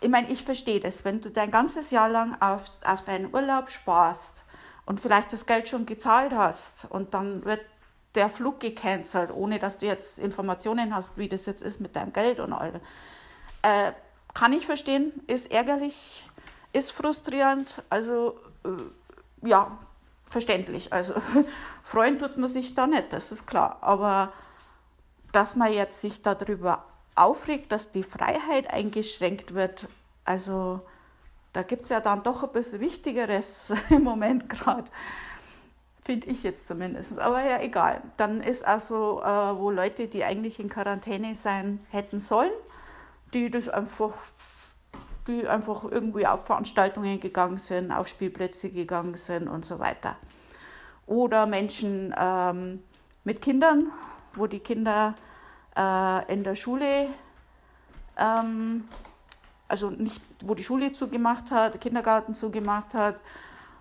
ich 0.00 0.08
meine, 0.08 0.30
ich 0.30 0.44
verstehe 0.44 0.80
das, 0.80 1.04
wenn 1.04 1.20
du 1.20 1.30
dein 1.30 1.50
ganzes 1.50 1.90
Jahr 1.90 2.08
lang 2.08 2.40
auf, 2.40 2.64
auf 2.84 3.02
deinen 3.02 3.34
Urlaub 3.34 3.68
sparst 3.70 4.44
und 4.86 5.00
vielleicht 5.00 5.32
das 5.32 5.46
Geld 5.46 5.68
schon 5.68 5.86
gezahlt 5.86 6.32
hast 6.32 6.86
und 6.90 7.14
dann 7.14 7.44
wird 7.44 7.60
der 8.14 8.28
Flug 8.28 8.60
gecancelt, 8.60 9.30
ohne 9.30 9.58
dass 9.58 9.78
du 9.78 9.86
jetzt 9.86 10.18
Informationen 10.18 10.94
hast, 10.94 11.18
wie 11.18 11.28
das 11.28 11.46
jetzt 11.46 11.62
ist 11.62 11.80
mit 11.80 11.94
deinem 11.94 12.12
Geld 12.12 12.40
und 12.40 12.52
all. 12.52 12.80
Äh, 13.62 13.92
kann 14.34 14.52
ich 14.52 14.66
verstehen, 14.66 15.12
ist 15.26 15.50
ärgerlich, 15.50 16.27
ist 16.72 16.92
frustrierend, 16.92 17.82
also 17.90 18.38
äh, 18.64 19.48
ja, 19.48 19.78
verständlich. 20.26 20.92
Also 20.92 21.14
freuen 21.82 22.18
tut 22.18 22.36
man 22.36 22.48
sich 22.48 22.74
da 22.74 22.86
nicht, 22.86 23.12
das 23.12 23.32
ist 23.32 23.46
klar. 23.46 23.78
Aber 23.80 24.32
dass 25.32 25.56
man 25.56 25.72
jetzt 25.72 26.00
sich 26.00 26.22
darüber 26.22 26.84
aufregt, 27.14 27.72
dass 27.72 27.90
die 27.90 28.02
Freiheit 28.02 28.70
eingeschränkt 28.70 29.54
wird, 29.54 29.88
also 30.24 30.80
da 31.52 31.62
gibt 31.62 31.82
es 31.82 31.88
ja 31.88 32.00
dann 32.00 32.22
doch 32.22 32.44
ein 32.44 32.52
bisschen 32.52 32.80
Wichtigeres 32.80 33.72
im 33.90 34.04
Moment 34.04 34.48
gerade. 34.48 34.84
Finde 36.02 36.28
ich 36.28 36.42
jetzt 36.42 36.68
zumindest. 36.68 37.18
Aber 37.18 37.42
ja, 37.42 37.60
egal. 37.60 38.00
Dann 38.16 38.42
ist 38.42 38.64
also, 38.64 39.20
äh, 39.22 39.58
wo 39.58 39.70
Leute, 39.70 40.08
die 40.08 40.24
eigentlich 40.24 40.58
in 40.60 40.68
Quarantäne 40.68 41.34
sein 41.34 41.84
hätten 41.90 42.20
sollen, 42.20 42.52
die 43.34 43.50
das 43.50 43.68
einfach, 43.68 44.12
die 45.28 45.46
einfach 45.46 45.84
irgendwie 45.84 46.26
auf 46.26 46.46
Veranstaltungen 46.46 47.20
gegangen 47.20 47.58
sind, 47.58 47.92
auf 47.92 48.08
Spielplätze 48.08 48.70
gegangen 48.70 49.16
sind 49.16 49.46
und 49.46 49.64
so 49.64 49.78
weiter. 49.78 50.16
Oder 51.06 51.46
Menschen 51.46 52.14
ähm, 52.18 52.82
mit 53.24 53.42
Kindern, 53.42 53.92
wo 54.34 54.46
die 54.46 54.60
Kinder 54.60 55.14
äh, 55.76 56.32
in 56.32 56.44
der 56.44 56.54
Schule, 56.54 57.08
ähm, 58.16 58.88
also 59.68 59.90
nicht, 59.90 60.20
wo 60.42 60.54
die 60.54 60.64
Schule 60.64 60.92
zugemacht 60.92 61.50
hat, 61.50 61.74
der 61.74 61.80
Kindergarten 61.80 62.34
zugemacht 62.34 62.94
hat, 62.94 63.16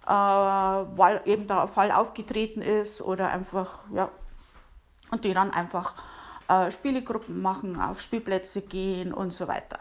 äh, 0.05 0.09
weil 0.09 1.21
eben 1.25 1.47
da 1.47 1.63
ein 1.63 1.67
Fall 1.67 1.91
aufgetreten 1.91 2.61
ist 2.61 3.01
oder 3.01 3.29
einfach, 3.29 3.85
ja, 3.93 4.09
und 5.11 5.23
die 5.23 5.33
dann 5.33 5.51
einfach 5.51 5.95
äh, 6.49 6.71
Spielegruppen 6.71 7.41
machen, 7.41 7.79
auf 7.79 8.01
Spielplätze 8.01 8.61
gehen 8.61 9.13
und 9.13 9.31
so 9.31 9.47
weiter. 9.47 9.79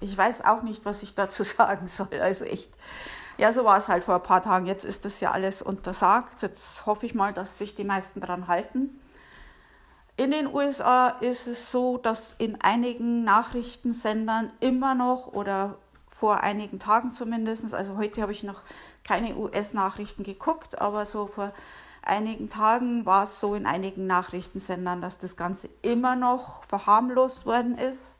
Ich 0.00 0.16
weiß 0.16 0.44
auch 0.44 0.62
nicht, 0.62 0.84
was 0.84 1.02
ich 1.02 1.14
dazu 1.14 1.42
sagen 1.44 1.88
soll. 1.88 2.20
Also 2.20 2.44
echt, 2.44 2.70
ja, 3.38 3.52
so 3.52 3.64
war 3.64 3.76
es 3.76 3.88
halt 3.88 4.04
vor 4.04 4.16
ein 4.16 4.22
paar 4.22 4.42
Tagen. 4.42 4.66
Jetzt 4.66 4.84
ist 4.84 5.04
das 5.04 5.20
ja 5.20 5.32
alles 5.32 5.62
untersagt. 5.62 6.42
Jetzt 6.42 6.86
hoffe 6.86 7.06
ich 7.06 7.14
mal, 7.14 7.32
dass 7.32 7.58
sich 7.58 7.74
die 7.74 7.84
meisten 7.84 8.20
daran 8.20 8.48
halten. 8.48 9.00
In 10.16 10.30
den 10.30 10.46
USA 10.46 11.08
ist 11.08 11.48
es 11.48 11.72
so, 11.72 11.98
dass 11.98 12.36
in 12.38 12.60
einigen 12.60 13.24
Nachrichtensendern 13.24 14.52
immer 14.60 14.94
noch 14.94 15.26
oder 15.32 15.76
vor 16.08 16.40
einigen 16.40 16.78
Tagen 16.78 17.12
zumindest, 17.12 17.74
also 17.74 17.96
heute 17.96 18.22
habe 18.22 18.30
ich 18.30 18.44
noch 18.44 18.62
keine 19.02 19.34
US-Nachrichten 19.36 20.22
geguckt, 20.22 20.80
aber 20.80 21.04
so 21.04 21.26
vor 21.26 21.52
einigen 22.02 22.48
Tagen 22.48 23.04
war 23.06 23.24
es 23.24 23.40
so 23.40 23.56
in 23.56 23.66
einigen 23.66 24.06
Nachrichtensendern, 24.06 25.00
dass 25.00 25.18
das 25.18 25.36
Ganze 25.36 25.68
immer 25.82 26.14
noch 26.14 26.64
verharmlost 26.64 27.44
worden 27.44 27.76
ist. 27.76 28.16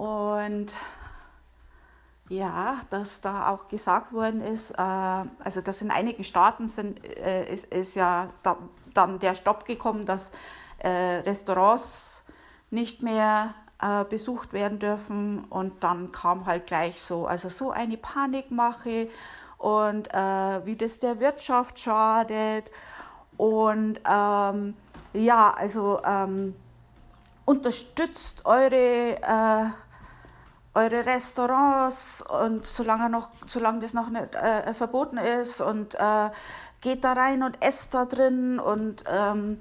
Und 0.00 0.72
ja, 2.30 2.80
dass 2.88 3.20
da 3.20 3.50
auch 3.50 3.68
gesagt 3.68 4.14
worden 4.14 4.40
ist, 4.40 4.70
äh, 4.70 4.74
also 4.78 5.60
dass 5.62 5.82
in 5.82 5.90
einigen 5.90 6.24
Staaten 6.24 6.68
sind, 6.68 7.04
äh, 7.04 7.52
ist, 7.52 7.66
ist 7.66 7.96
ja 7.96 8.30
da, 8.42 8.56
dann 8.94 9.18
der 9.18 9.34
Stopp 9.34 9.66
gekommen, 9.66 10.06
dass 10.06 10.32
äh, 10.78 10.88
Restaurants 10.88 12.24
nicht 12.70 13.02
mehr 13.02 13.52
äh, 13.82 14.04
besucht 14.04 14.54
werden 14.54 14.78
dürfen. 14.78 15.44
Und 15.50 15.84
dann 15.84 16.12
kam 16.12 16.46
halt 16.46 16.66
gleich 16.66 17.02
so, 17.02 17.26
also 17.26 17.50
so 17.50 17.70
eine 17.70 17.98
Panikmache 17.98 19.10
und 19.58 20.08
äh, 20.14 20.64
wie 20.64 20.76
das 20.76 20.98
der 20.98 21.20
Wirtschaft 21.20 21.78
schadet. 21.78 22.70
Und 23.36 24.00
ähm, 24.10 24.76
ja, 25.12 25.50
also 25.50 26.00
ähm, 26.06 26.56
unterstützt 27.44 28.46
eure, 28.46 29.16
äh, 29.20 29.89
eure 30.74 31.04
Restaurants 31.06 32.22
und 32.22 32.66
solange, 32.66 33.10
noch, 33.10 33.30
solange 33.46 33.80
das 33.80 33.92
noch 33.92 34.08
nicht 34.08 34.34
äh, 34.34 34.72
verboten 34.74 35.18
ist 35.18 35.60
und 35.60 35.94
äh, 35.96 36.30
geht 36.80 37.04
da 37.04 37.12
rein 37.12 37.42
und 37.42 37.60
esst 37.60 37.92
da 37.94 38.04
drin 38.04 38.60
und 38.60 39.04
ähm, 39.10 39.60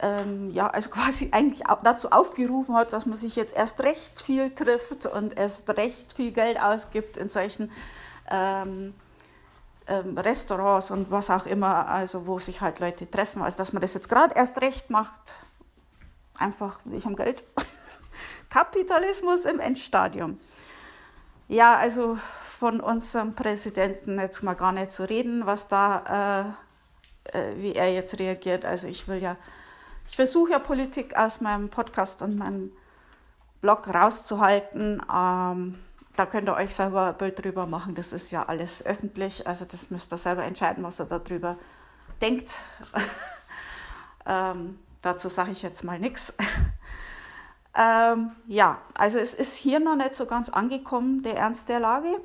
ähm, 0.00 0.50
ja, 0.50 0.68
also 0.68 0.90
quasi 0.90 1.30
eigentlich 1.32 1.64
dazu 1.82 2.10
aufgerufen 2.10 2.74
hat, 2.74 2.92
dass 2.92 3.06
man 3.06 3.18
sich 3.18 3.36
jetzt 3.36 3.54
erst 3.54 3.82
recht 3.82 4.20
viel 4.20 4.54
trifft 4.54 5.06
und 5.06 5.36
erst 5.36 5.68
recht 5.76 6.12
viel 6.12 6.32
Geld 6.32 6.60
ausgibt 6.60 7.16
in 7.16 7.28
solchen 7.28 7.70
ähm, 8.30 8.94
ähm, 9.86 10.18
Restaurants 10.18 10.90
und 10.90 11.10
was 11.10 11.30
auch 11.30 11.46
immer, 11.46 11.88
also 11.88 12.26
wo 12.26 12.38
sich 12.38 12.60
halt 12.60 12.80
Leute 12.80 13.10
treffen. 13.10 13.42
Also 13.42 13.58
dass 13.58 13.72
man 13.72 13.82
das 13.82 13.94
jetzt 13.94 14.08
gerade 14.08 14.34
erst 14.34 14.60
recht 14.60 14.90
macht, 14.90 15.34
einfach 16.38 16.80
ich 16.92 17.06
am 17.06 17.16
Geld. 17.16 17.44
Kapitalismus 18.50 19.44
im 19.44 19.60
Endstadium. 19.60 20.38
Ja, 21.48 21.76
also 21.76 22.18
von 22.58 22.80
unserem 22.80 23.34
Präsidenten 23.34 24.18
jetzt 24.18 24.42
mal 24.42 24.54
gar 24.54 24.72
nicht 24.72 24.92
zu 24.92 25.08
reden, 25.08 25.46
was 25.46 25.68
da, 25.68 26.54
äh, 27.32 27.38
äh, 27.38 27.56
wie 27.56 27.74
er 27.74 27.92
jetzt 27.92 28.18
reagiert. 28.18 28.64
Also 28.64 28.88
ich 28.88 29.06
will 29.08 29.22
ja 29.22 29.36
ich 30.08 30.16
versuche 30.16 30.52
ja 30.52 30.58
Politik 30.58 31.16
aus 31.16 31.40
meinem 31.40 31.68
Podcast 31.68 32.22
und 32.22 32.36
meinem 32.36 32.72
Blog 33.60 33.92
rauszuhalten. 33.92 35.02
Ähm, 35.12 35.78
da 36.16 36.26
könnt 36.26 36.48
ihr 36.48 36.54
euch 36.54 36.74
selber 36.74 37.08
ein 37.08 37.18
Bild 37.18 37.42
drüber 37.42 37.66
machen. 37.66 37.94
Das 37.94 38.12
ist 38.12 38.30
ja 38.30 38.44
alles 38.44 38.84
öffentlich. 38.84 39.46
Also 39.46 39.64
das 39.64 39.90
müsst 39.90 40.12
ihr 40.12 40.18
selber 40.18 40.44
entscheiden, 40.44 40.84
was 40.84 41.00
ihr 41.00 41.06
darüber 41.06 41.56
denkt. 42.20 42.62
ähm, 44.26 44.78
dazu 45.02 45.28
sage 45.28 45.50
ich 45.50 45.62
jetzt 45.62 45.84
mal 45.84 45.98
nichts. 45.98 46.32
Ähm, 47.76 48.30
ja, 48.46 48.78
also 48.94 49.18
es 49.18 49.34
ist 49.34 49.56
hier 49.56 49.80
noch 49.80 49.96
nicht 49.96 50.14
so 50.14 50.24
ganz 50.24 50.48
angekommen, 50.48 51.22
der 51.22 51.36
Ernst 51.36 51.68
der 51.68 51.80
Lage. 51.80 52.20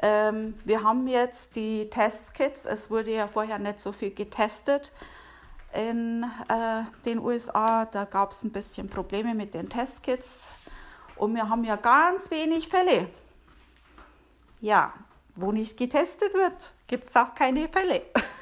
Ähm, 0.00 0.54
wir 0.64 0.82
haben 0.82 1.08
jetzt 1.08 1.56
die 1.56 1.90
Testkits. 1.90 2.64
Es 2.64 2.90
wurde 2.90 3.12
ja 3.12 3.26
vorher 3.26 3.58
nicht 3.58 3.80
so 3.80 3.92
viel 3.92 4.14
getestet 4.14 4.92
in 5.72 6.24
äh, 6.48 6.82
den 7.04 7.18
USA. 7.18 7.86
Da 7.86 8.04
gab 8.04 8.30
es 8.30 8.44
ein 8.44 8.52
bisschen 8.52 8.88
Probleme 8.88 9.34
mit 9.34 9.54
den 9.54 9.68
Testkits. 9.68 10.52
Und 11.16 11.34
wir 11.34 11.48
haben 11.48 11.64
ja 11.64 11.76
ganz 11.76 12.30
wenig 12.30 12.68
Fälle. 12.68 13.08
Ja, 14.60 14.92
wo 15.34 15.50
nicht 15.50 15.76
getestet 15.76 16.34
wird, 16.34 16.70
gibt 16.86 17.08
es 17.08 17.16
auch 17.16 17.34
keine 17.34 17.68
Fälle. 17.68 18.02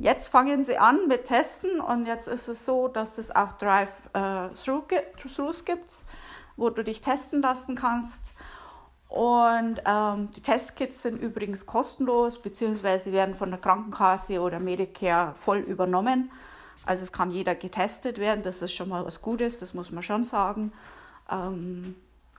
Jetzt 0.00 0.28
fangen 0.28 0.62
sie 0.62 0.78
an 0.78 1.08
mit 1.08 1.24
Testen 1.24 1.80
und 1.80 2.06
jetzt 2.06 2.28
ist 2.28 2.46
es 2.46 2.64
so, 2.64 2.86
dass 2.86 3.18
es 3.18 3.34
auch 3.34 3.50
Drive-Thrus 3.58 5.64
gibt, 5.64 6.04
wo 6.56 6.70
du 6.70 6.84
dich 6.84 7.00
testen 7.00 7.42
lassen 7.42 7.74
kannst. 7.74 8.22
Und 9.08 9.82
ähm, 9.84 10.30
die 10.36 10.40
Testkits 10.40 11.02
sind 11.02 11.20
übrigens 11.20 11.66
kostenlos, 11.66 12.40
beziehungsweise 12.40 13.10
werden 13.10 13.34
von 13.34 13.50
der 13.50 13.58
Krankenkasse 13.58 14.40
oder 14.40 14.60
Medicare 14.60 15.34
voll 15.34 15.58
übernommen. 15.58 16.30
Also 16.86 17.02
es 17.02 17.10
kann 17.10 17.32
jeder 17.32 17.56
getestet 17.56 18.18
werden, 18.18 18.44
das 18.44 18.62
ist 18.62 18.74
schon 18.74 18.90
mal 18.90 19.04
was 19.04 19.20
Gutes, 19.20 19.58
das 19.58 19.74
muss 19.74 19.90
man 19.90 20.04
schon 20.04 20.22
sagen. 20.22 20.72
Ähm, 21.28 21.96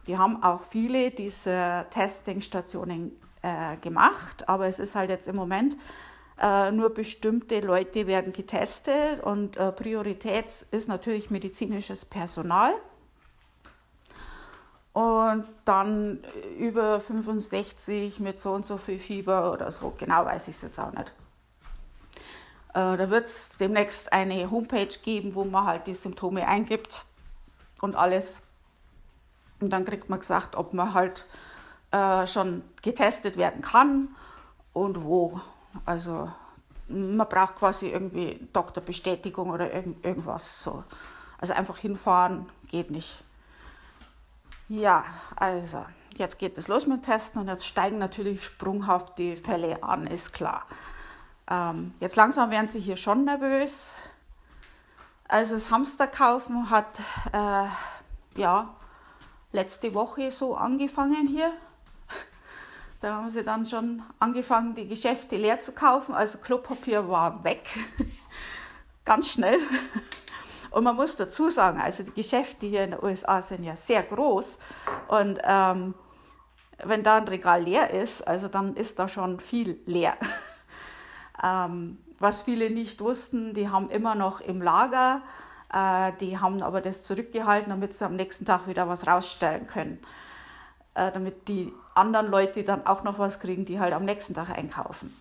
die 0.08 0.18
haben 0.18 0.42
auch 0.44 0.64
viele 0.64 1.12
dieser 1.12 1.90
Testingstationen 1.90 3.12
äh, 3.42 3.76
gemacht, 3.82 4.48
aber 4.48 4.68
es 4.68 4.80
ist 4.80 4.96
halt 4.96 5.10
jetzt 5.10 5.28
im 5.28 5.36
Moment 5.36 5.76
äh, 6.40 6.72
nur 6.72 6.94
bestimmte 6.94 7.60
Leute 7.60 8.08
werden 8.08 8.34
getestet 8.34 9.22
und 9.22 9.58
äh, 9.58 9.72
Priorität 9.72 10.46
ist 10.72 10.88
natürlich 10.88 11.30
medizinisches 11.30 12.06
Personal 12.06 12.74
und 14.94 15.46
dann 15.66 16.24
über 16.58 17.00
65 17.00 18.20
mit 18.20 18.40
so 18.40 18.52
und 18.52 18.66
so 18.66 18.78
viel 18.78 19.00
Fieber 19.00 19.52
oder 19.52 19.72
so. 19.72 19.94
Genau 19.98 20.26
weiß 20.26 20.48
ich 20.48 20.56
es 20.56 20.62
jetzt 20.62 20.80
auch 20.80 20.92
nicht. 20.92 21.12
Äh, 22.74 22.98
da 22.98 23.10
wird 23.10 23.26
es 23.26 23.58
demnächst 23.58 24.12
eine 24.14 24.50
Homepage 24.52 24.88
geben, 25.04 25.36
wo 25.36 25.44
man 25.44 25.66
halt 25.66 25.88
die 25.88 25.94
Symptome 25.94 26.48
eingibt 26.48 27.06
und 27.82 27.96
alles. 27.96 28.42
Und 29.60 29.72
dann 29.72 29.86
kriegt 29.86 30.10
man 30.10 30.20
gesagt, 30.20 30.56
ob 30.56 30.74
man 30.74 30.94
halt 30.94 31.26
äh, 31.92 32.26
schon 32.28 32.64
getestet 32.82 33.38
werden 33.38 33.62
kann 33.62 34.10
und 34.74 35.04
wo. 35.04 35.40
Also 35.86 36.32
man 36.88 37.28
braucht 37.28 37.56
quasi 37.56 37.90
irgendwie 37.90 38.48
Doktorbestätigung 38.52 39.52
oder 39.52 39.74
irgend, 39.74 40.04
irgendwas 40.04 40.64
so. 40.64 40.84
Also 41.40 41.54
einfach 41.54 41.78
hinfahren 41.78 42.48
geht 42.68 42.92
nicht. 42.92 43.24
Ja, 44.68 45.04
also 45.36 45.86
jetzt 46.16 46.38
geht 46.38 46.58
es 46.58 46.68
los 46.68 46.86
mit 46.86 47.04
Testen 47.04 47.42
und 47.42 47.48
jetzt 47.48 47.66
steigen 47.66 47.98
natürlich 47.98 48.44
sprunghaft 48.44 49.18
die 49.18 49.36
Fälle 49.36 49.82
an, 49.84 50.08
ist 50.08 50.34
klar. 50.34 50.66
Ähm, 51.50 51.94
jetzt 52.00 52.16
langsam 52.16 52.52
werden 52.52 52.68
sie 52.68 52.80
hier 52.80 52.98
schon 52.98 53.26
nervös. 53.26 53.92
Also 55.28 55.56
das 55.56 55.72
Hamsterkaufen 55.72 56.70
hat 56.70 57.00
äh, 57.32 57.68
ja 58.40 58.76
letzte 59.52 59.94
Woche 59.94 60.32
so 60.32 60.56
angefangen 60.56 61.28
hier. 61.28 61.52
Da 63.02 63.16
haben 63.16 63.30
sie 63.30 63.44
dann 63.44 63.66
schon 63.66 64.02
angefangen, 64.20 64.76
die 64.76 64.88
Geschäfte 64.88 65.38
leer 65.38 65.60
zu 65.60 65.72
kaufen. 65.72 66.14
Also 66.14 66.38
Klopapier 66.38 67.08
war 67.08 67.44
weg, 67.44 67.70
ganz 69.06 69.30
schnell. 69.30 69.60
Und 70.72 70.84
man 70.84 70.96
muss 70.96 71.16
dazu 71.16 71.50
sagen, 71.50 71.80
also 71.80 72.04
die 72.04 72.14
Geschäfte 72.14 72.68
hier 72.68 72.84
in 72.84 72.92
den 72.92 73.04
USA 73.04 73.42
sind 73.42 73.64
ja 73.64 73.76
sehr 73.76 74.04
groß 74.04 74.60
und 75.08 75.40
ähm, 75.44 75.96
wenn 76.84 77.04
da 77.04 77.18
ein 77.18 77.28
Regal 77.28 77.64
leer 77.64 77.90
ist, 77.90 78.22
also 78.28 78.48
dann 78.48 78.76
ist 78.76 79.00
da 79.00 79.08
schon 79.08 79.40
viel 79.40 79.80
leer. 79.86 80.16
ähm, 81.44 81.98
was 82.20 82.44
viele 82.44 82.70
nicht 82.70 83.02
wussten, 83.02 83.54
die 83.54 83.70
haben 83.70 83.90
immer 83.90 84.14
noch 84.14 84.42
im 84.42 84.62
Lager, 84.62 85.22
äh, 85.74 86.12
die 86.20 86.38
haben 86.38 86.62
aber 86.62 86.82
das 86.82 87.02
zurückgehalten, 87.02 87.70
damit 87.70 87.94
sie 87.94 88.06
am 88.06 88.16
nächsten 88.16 88.46
Tag 88.46 88.68
wieder 88.68 88.88
was 88.88 89.08
rausstellen 89.08 89.66
können, 89.68 90.00
äh, 90.94 91.12
damit 91.12 91.48
die 91.48 91.74
anderen 92.00 92.32
Leute 92.32 92.64
dann 92.64 92.86
auch 92.88 93.04
noch 93.04 93.20
was 93.20 93.40
kriegen, 93.40 93.66
die 93.66 93.80
halt 93.80 93.94
am 93.94 94.06
nächsten 94.06 94.34
Tag 94.34 94.50
einkaufen. 94.50 95.16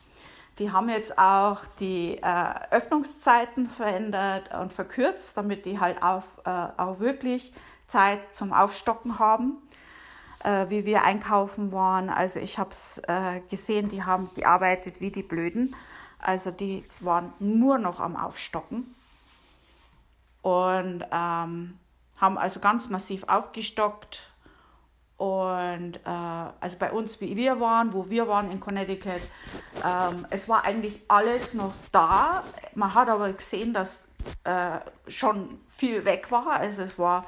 Die 0.59 0.73
haben 0.73 0.89
jetzt 0.89 1.19
auch 1.19 1.61
die 1.79 2.19
äh, 2.21 2.55
Öffnungszeiten 2.71 3.69
verändert 3.69 4.53
und 4.55 4.73
verkürzt, 4.73 5.37
damit 5.37 5.67
die 5.67 5.79
halt 5.79 6.03
auf, 6.03 6.25
äh, 6.45 6.51
auch 6.77 6.99
wirklich 6.99 7.53
Zeit 7.87 8.35
zum 8.35 8.53
Aufstocken 8.53 9.19
haben, 9.19 9.59
äh, 10.43 10.69
wie 10.69 10.85
wir 10.85 11.05
einkaufen 11.05 11.71
waren. 11.71 12.11
Also 12.11 12.41
ich 12.41 12.59
habe 12.59 12.71
es 12.71 12.99
äh, 13.07 13.41
gesehen, 13.49 13.89
die 13.89 14.03
haben 14.03 14.31
gearbeitet 14.35 15.01
wie 15.01 15.11
die 15.11 15.23
Blöden. 15.23 15.77
Also 16.19 16.51
die 16.51 16.85
waren 17.01 17.33
nur 17.39 17.79
noch 17.79 18.01
am 18.01 18.17
Aufstocken 18.17 18.95
und 20.43 21.05
ähm, 21.13 21.79
haben 22.17 22.39
also 22.39 22.61
ganz 22.61 22.89
massiv 22.89 23.25
aufgestockt. 23.29 24.31
Und 25.19 25.97
äh, 25.97 26.09
also 26.61 26.77
bei 26.79 26.93
uns, 26.93 27.21
wie 27.21 27.37
wir 27.37 27.61
waren, 27.61 27.93
wo 27.93 28.09
wir 28.09 28.29
waren 28.29 28.51
in 28.51 28.61
Connecticut, 28.61 29.21
ähm, 29.85 30.27
es 30.31 30.49
war 30.49 30.65
eigentlich 30.65 31.03
alles 31.09 31.55
noch 31.55 31.75
da. 31.93 32.45
Man 32.75 32.95
hat 32.95 33.09
aber 33.09 33.33
gesehen, 33.33 33.75
dass 33.75 34.07
äh, 34.45 34.79
schon 35.09 35.61
viel 35.69 36.05
weg 36.05 36.31
war. 36.31 36.53
Also 36.61 36.83
es 36.83 36.99
war 36.99 37.27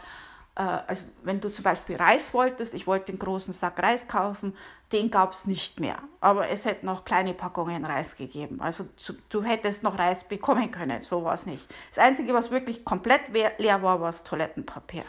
äh, 0.60 0.62
also 0.86 1.06
wenn 1.22 1.40
du 1.40 1.50
zum 1.50 1.64
Beispiel 1.64 1.96
Reis 1.96 2.34
wolltest, 2.34 2.74
ich 2.74 2.86
wollte 2.86 3.12
den 3.12 3.18
großen 3.18 3.52
Sack 3.52 3.82
Reis 3.82 4.08
kaufen, 4.08 4.56
den 4.92 5.10
gab 5.10 5.32
es 5.32 5.46
nicht 5.46 5.80
mehr. 5.80 5.98
Aber 6.20 6.48
es 6.48 6.64
hätte 6.64 6.84
noch 6.84 7.04
kleine 7.04 7.32
Packungen 7.34 7.84
Reis 7.84 8.16
gegeben. 8.16 8.60
Also 8.60 8.86
du 9.28 9.42
hättest 9.42 9.82
noch 9.82 9.98
Reis 9.98 10.24
bekommen 10.24 10.70
können, 10.70 11.02
so 11.02 11.24
war 11.24 11.34
es 11.34 11.46
nicht. 11.46 11.66
Das 11.90 11.98
Einzige, 11.98 12.34
was 12.34 12.50
wirklich 12.50 12.84
komplett 12.84 13.22
leer 13.58 13.82
war, 13.82 14.00
war 14.00 14.08
das 14.08 14.24
Toilettenpapier. 14.24 15.04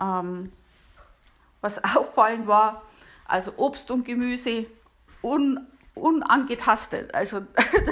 Ähm, 0.00 0.52
was 1.60 1.82
auffallend 1.96 2.46
war, 2.46 2.82
also 3.26 3.52
Obst 3.56 3.90
und 3.90 4.04
Gemüse 4.04 4.66
un, 5.22 5.66
unangetastet. 5.94 7.14
Also 7.14 7.42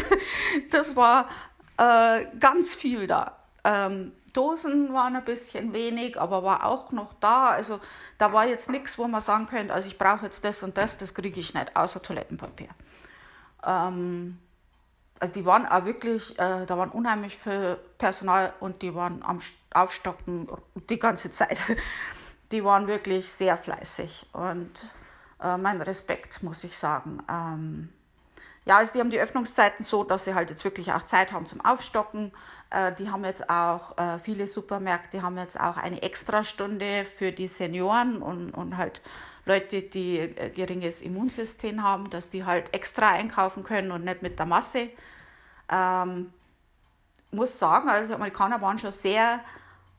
das 0.70 0.96
war 0.96 1.28
äh, 1.76 2.26
ganz 2.38 2.74
viel 2.74 3.06
da. 3.06 3.36
Ähm, 3.64 4.12
Dosen 4.32 4.92
waren 4.92 5.16
ein 5.16 5.24
bisschen 5.24 5.72
wenig, 5.72 6.20
aber 6.20 6.42
war 6.42 6.64
auch 6.64 6.92
noch 6.92 7.14
da. 7.14 7.48
Also 7.48 7.80
da 8.18 8.32
war 8.32 8.46
jetzt 8.46 8.70
nichts, 8.70 8.98
wo 8.98 9.08
man 9.08 9.20
sagen 9.20 9.46
könnte, 9.46 9.74
also 9.74 9.88
ich 9.88 9.98
brauche 9.98 10.26
jetzt 10.26 10.44
das 10.44 10.62
und 10.62 10.76
das, 10.76 10.98
das 10.98 11.14
kriege 11.14 11.40
ich 11.40 11.54
nicht, 11.54 11.76
außer 11.76 12.02
Toilettenpapier. 12.02 12.68
Ähm, 13.64 14.38
also 15.20 15.32
die 15.32 15.44
waren 15.44 15.66
auch 15.66 15.84
wirklich, 15.84 16.38
äh, 16.38 16.66
da 16.66 16.78
waren 16.78 16.90
unheimlich 16.90 17.36
viel 17.36 17.78
Personal 17.98 18.52
und 18.60 18.82
die 18.82 18.94
waren 18.94 19.22
am 19.22 19.40
Aufstocken 19.72 20.48
die 20.88 20.98
ganze 20.98 21.30
Zeit. 21.30 21.58
Die 22.52 22.64
waren 22.64 22.86
wirklich 22.86 23.28
sehr 23.28 23.56
fleißig 23.58 24.26
und 24.32 24.70
äh, 25.42 25.56
mein 25.56 25.82
Respekt, 25.82 26.42
muss 26.42 26.64
ich 26.64 26.76
sagen. 26.76 27.22
Ähm, 27.30 27.90
ja, 28.64 28.78
also 28.78 28.92
die 28.92 29.00
haben 29.00 29.10
die 29.10 29.20
Öffnungszeiten 29.20 29.84
so, 29.84 30.04
dass 30.04 30.24
sie 30.24 30.34
halt 30.34 30.50
jetzt 30.50 30.64
wirklich 30.64 30.92
auch 30.92 31.02
Zeit 31.02 31.32
haben 31.32 31.46
zum 31.46 31.64
Aufstocken. 31.64 32.32
Äh, 32.70 32.92
die 32.94 33.10
haben 33.10 33.24
jetzt 33.24 33.48
auch, 33.48 33.96
äh, 33.96 34.18
viele 34.18 34.46
Supermärkte 34.46 35.22
haben 35.22 35.38
jetzt 35.38 35.58
auch 35.58 35.78
eine 35.78 36.02
Extrastunde 36.02 37.04
für 37.04 37.32
die 37.32 37.48
Senioren 37.48 38.20
und, 38.20 38.50
und 38.50 38.76
halt 38.76 39.00
Leute, 39.48 39.82
die 39.82 40.18
äh, 40.18 40.50
geringes 40.50 41.02
Immunsystem 41.02 41.82
haben, 41.82 42.10
dass 42.10 42.28
die 42.28 42.44
halt 42.44 42.72
extra 42.74 43.10
einkaufen 43.10 43.64
können 43.64 43.90
und 43.90 44.04
nicht 44.04 44.22
mit 44.22 44.38
der 44.38 44.46
Masse. 44.46 44.90
Ähm, 45.70 46.32
muss 47.30 47.58
sagen, 47.58 47.88
also 47.88 48.08
die 48.08 48.14
Amerikaner 48.14 48.60
waren 48.60 48.78
schon 48.78 48.92
sehr 48.92 49.40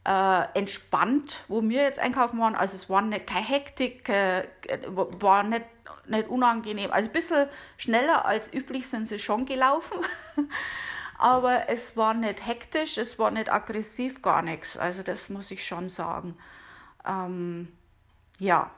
äh, 0.05 0.43
entspannt, 0.53 1.43
wo 1.47 1.61
wir 1.61 1.83
jetzt 1.83 1.99
einkaufen 1.99 2.39
waren. 2.39 2.55
Also 2.55 2.75
es 2.75 2.89
war 2.89 3.01
nicht 3.01 3.27
keine 3.27 3.45
Hektik, 3.45 4.07
äh, 4.09 4.47
war 4.87 5.43
nicht 5.43 5.65
nicht 6.09 6.27
unangenehm. 6.27 6.91
Also 6.91 7.09
ein 7.09 7.13
bisschen 7.13 7.47
schneller 7.77 8.25
als 8.25 8.51
üblich 8.53 8.89
sind 8.89 9.07
sie 9.07 9.19
schon 9.19 9.45
gelaufen. 9.45 9.97
Aber 11.17 11.69
es 11.69 11.97
war 11.97 12.13
nicht 12.13 12.45
hektisch, 12.45 12.97
es 12.97 13.19
war 13.19 13.29
nicht 13.29 13.51
aggressiv, 13.51 14.21
gar 14.21 14.41
nichts. 14.41 14.77
Also 14.77 15.03
das 15.03 15.29
muss 15.29 15.51
ich 15.51 15.65
schon 15.65 15.89
sagen. 15.89 16.37
Ähm, 17.05 17.67
ja. 18.37 18.71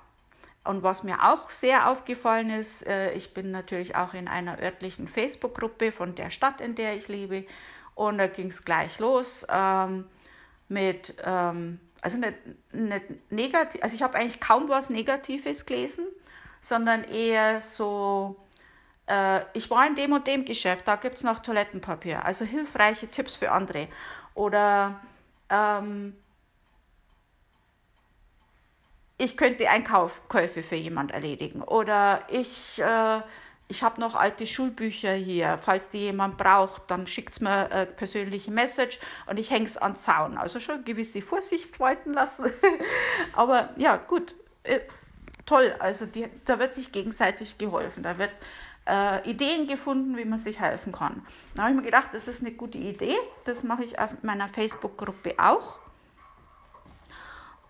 Und 0.63 0.84
was 0.84 1.04
mir 1.04 1.24
auch 1.24 1.50
sehr 1.50 1.89
aufgefallen 1.89 2.52
ist, 2.52 2.86
äh, 2.86 3.13
ich 3.13 3.34
bin 3.34 3.52
natürlich 3.52 3.95
auch 3.95 4.13
in 4.13 4.28
einer 4.28 4.60
örtlichen 4.60 5.08
Facebook-Gruppe 5.08 5.91
von 5.91 6.15
der 6.15 6.30
Stadt, 6.30 6.62
in 6.62 6.76
der 6.76 6.95
ich 6.95 7.08
lebe. 7.08 7.45
Und 7.95 8.19
da 8.19 8.28
ging 8.28 8.47
es 8.47 8.63
gleich 8.63 9.00
los 9.00 9.45
ähm, 9.50 10.06
mit, 10.69 11.15
ähm, 11.24 11.80
also 12.02 12.17
nicht, 12.17 12.36
nicht 12.71 13.32
negativ, 13.32 13.84
also 13.84 13.95
ich 13.95 14.02
habe 14.02 14.17
eigentlich 14.17 14.39
kaum 14.39 14.69
was 14.69 14.89
Negatives 14.89 15.65
gelesen 15.65 16.06
sondern 16.62 17.04
eher 17.04 17.62
so, 17.62 18.36
äh, 19.08 19.41
ich 19.54 19.69
war 19.69 19.86
in 19.88 19.95
dem 19.95 20.13
und 20.13 20.28
dem 20.28 20.45
Geschäft, 20.45 20.88
da 20.88 20.95
gibt 20.95 21.17
es 21.17 21.24
noch 21.24 21.39
Toilettenpapier. 21.39 22.24
Also 22.24 22.45
hilfreiche 22.45 23.08
Tipps 23.08 23.36
für 23.36 23.52
andere. 23.52 23.88
Oder 24.36 25.02
ähm, 25.50 26.15
ich 29.21 29.38
könnte 29.38 29.69
Einkäufe 29.69 30.63
für 30.63 30.75
jemand 30.75 31.12
erledigen. 31.12 31.62
Oder 31.62 32.23
ich, 32.29 32.81
äh, 32.81 33.21
ich 33.67 33.84
habe 33.84 34.01
noch 34.01 34.15
alte 34.15 34.47
Schulbücher 34.47 35.13
hier. 35.13 35.60
Falls 35.60 35.89
die 35.89 35.99
jemand 35.99 36.38
braucht, 36.38 36.89
dann 36.89 37.05
schickt 37.05 37.34
es 37.34 37.39
mir 37.39 37.71
eine 37.71 37.86
persönliche 37.86 38.49
Message 38.49 38.99
und 39.27 39.38
ich 39.38 39.51
hänge 39.51 39.67
es 39.67 39.77
an 39.77 39.95
Zaun. 39.95 40.38
Also 40.38 40.60
schon 40.60 40.84
gewisse 40.86 41.21
Vorsicht 41.21 41.79
walten 41.79 42.13
lassen. 42.13 42.51
Aber 43.34 43.69
ja, 43.77 43.97
gut. 43.97 44.34
Äh, 44.63 44.79
toll. 45.45 45.75
Also 45.77 46.07
die, 46.07 46.27
da 46.45 46.57
wird 46.57 46.73
sich 46.73 46.91
gegenseitig 46.91 47.60
geholfen. 47.60 48.01
Da 48.01 48.17
wird 48.17 48.31
äh, 48.88 49.29
Ideen 49.29 49.67
gefunden, 49.67 50.17
wie 50.17 50.25
man 50.25 50.39
sich 50.39 50.60
helfen 50.60 50.93
kann. 50.93 51.21
Da 51.53 51.63
habe 51.63 51.73
ich 51.73 51.77
mir 51.77 51.86
gedacht, 51.86 52.07
das 52.13 52.27
ist 52.27 52.41
eine 52.41 52.53
gute 52.53 52.79
Idee. 52.79 53.17
Das 53.45 53.62
mache 53.62 53.84
ich 53.84 53.99
auf 53.99 54.23
meiner 54.23 54.49
Facebook-Gruppe 54.49 55.36
auch. 55.38 55.81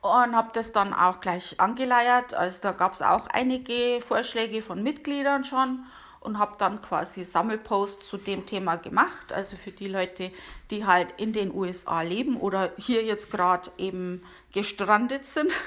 Und 0.02 0.36
habe 0.36 0.50
das 0.54 0.72
dann 0.72 0.94
auch 0.94 1.22
gleich 1.22 1.60
angeleiert. 1.60 2.34
Also 2.34 2.58
da 2.62 2.72
gab 2.72 2.94
es 2.94 3.02
auch 3.02 3.28
einige 3.28 4.02
Vorschläge 4.02 4.62
von 4.62 4.82
Mitgliedern 4.82 5.44
schon 5.44 5.86
und 6.22 6.40
habe 6.40 6.56
dann 6.58 6.82
quasi 6.82 7.24
Sammelposts 7.24 8.08
zu 8.08 8.18
dem 8.18 8.46
Thema 8.46 8.78
gemacht. 8.78 9.32
Also 9.32 9.58
für 9.58 9.72
die 9.72 9.88
Leute, 9.88 10.32
die 10.72 10.86
halt 10.86 11.14
in 11.18 11.34
den 11.34 11.54
USA 11.54 12.02
leben 12.02 12.38
oder 12.38 12.72
hier 12.78 13.04
jetzt 13.04 13.32
gerade 13.32 13.70
eben 13.78 14.24
gestrandet 14.52 15.26
sind. 15.26 15.52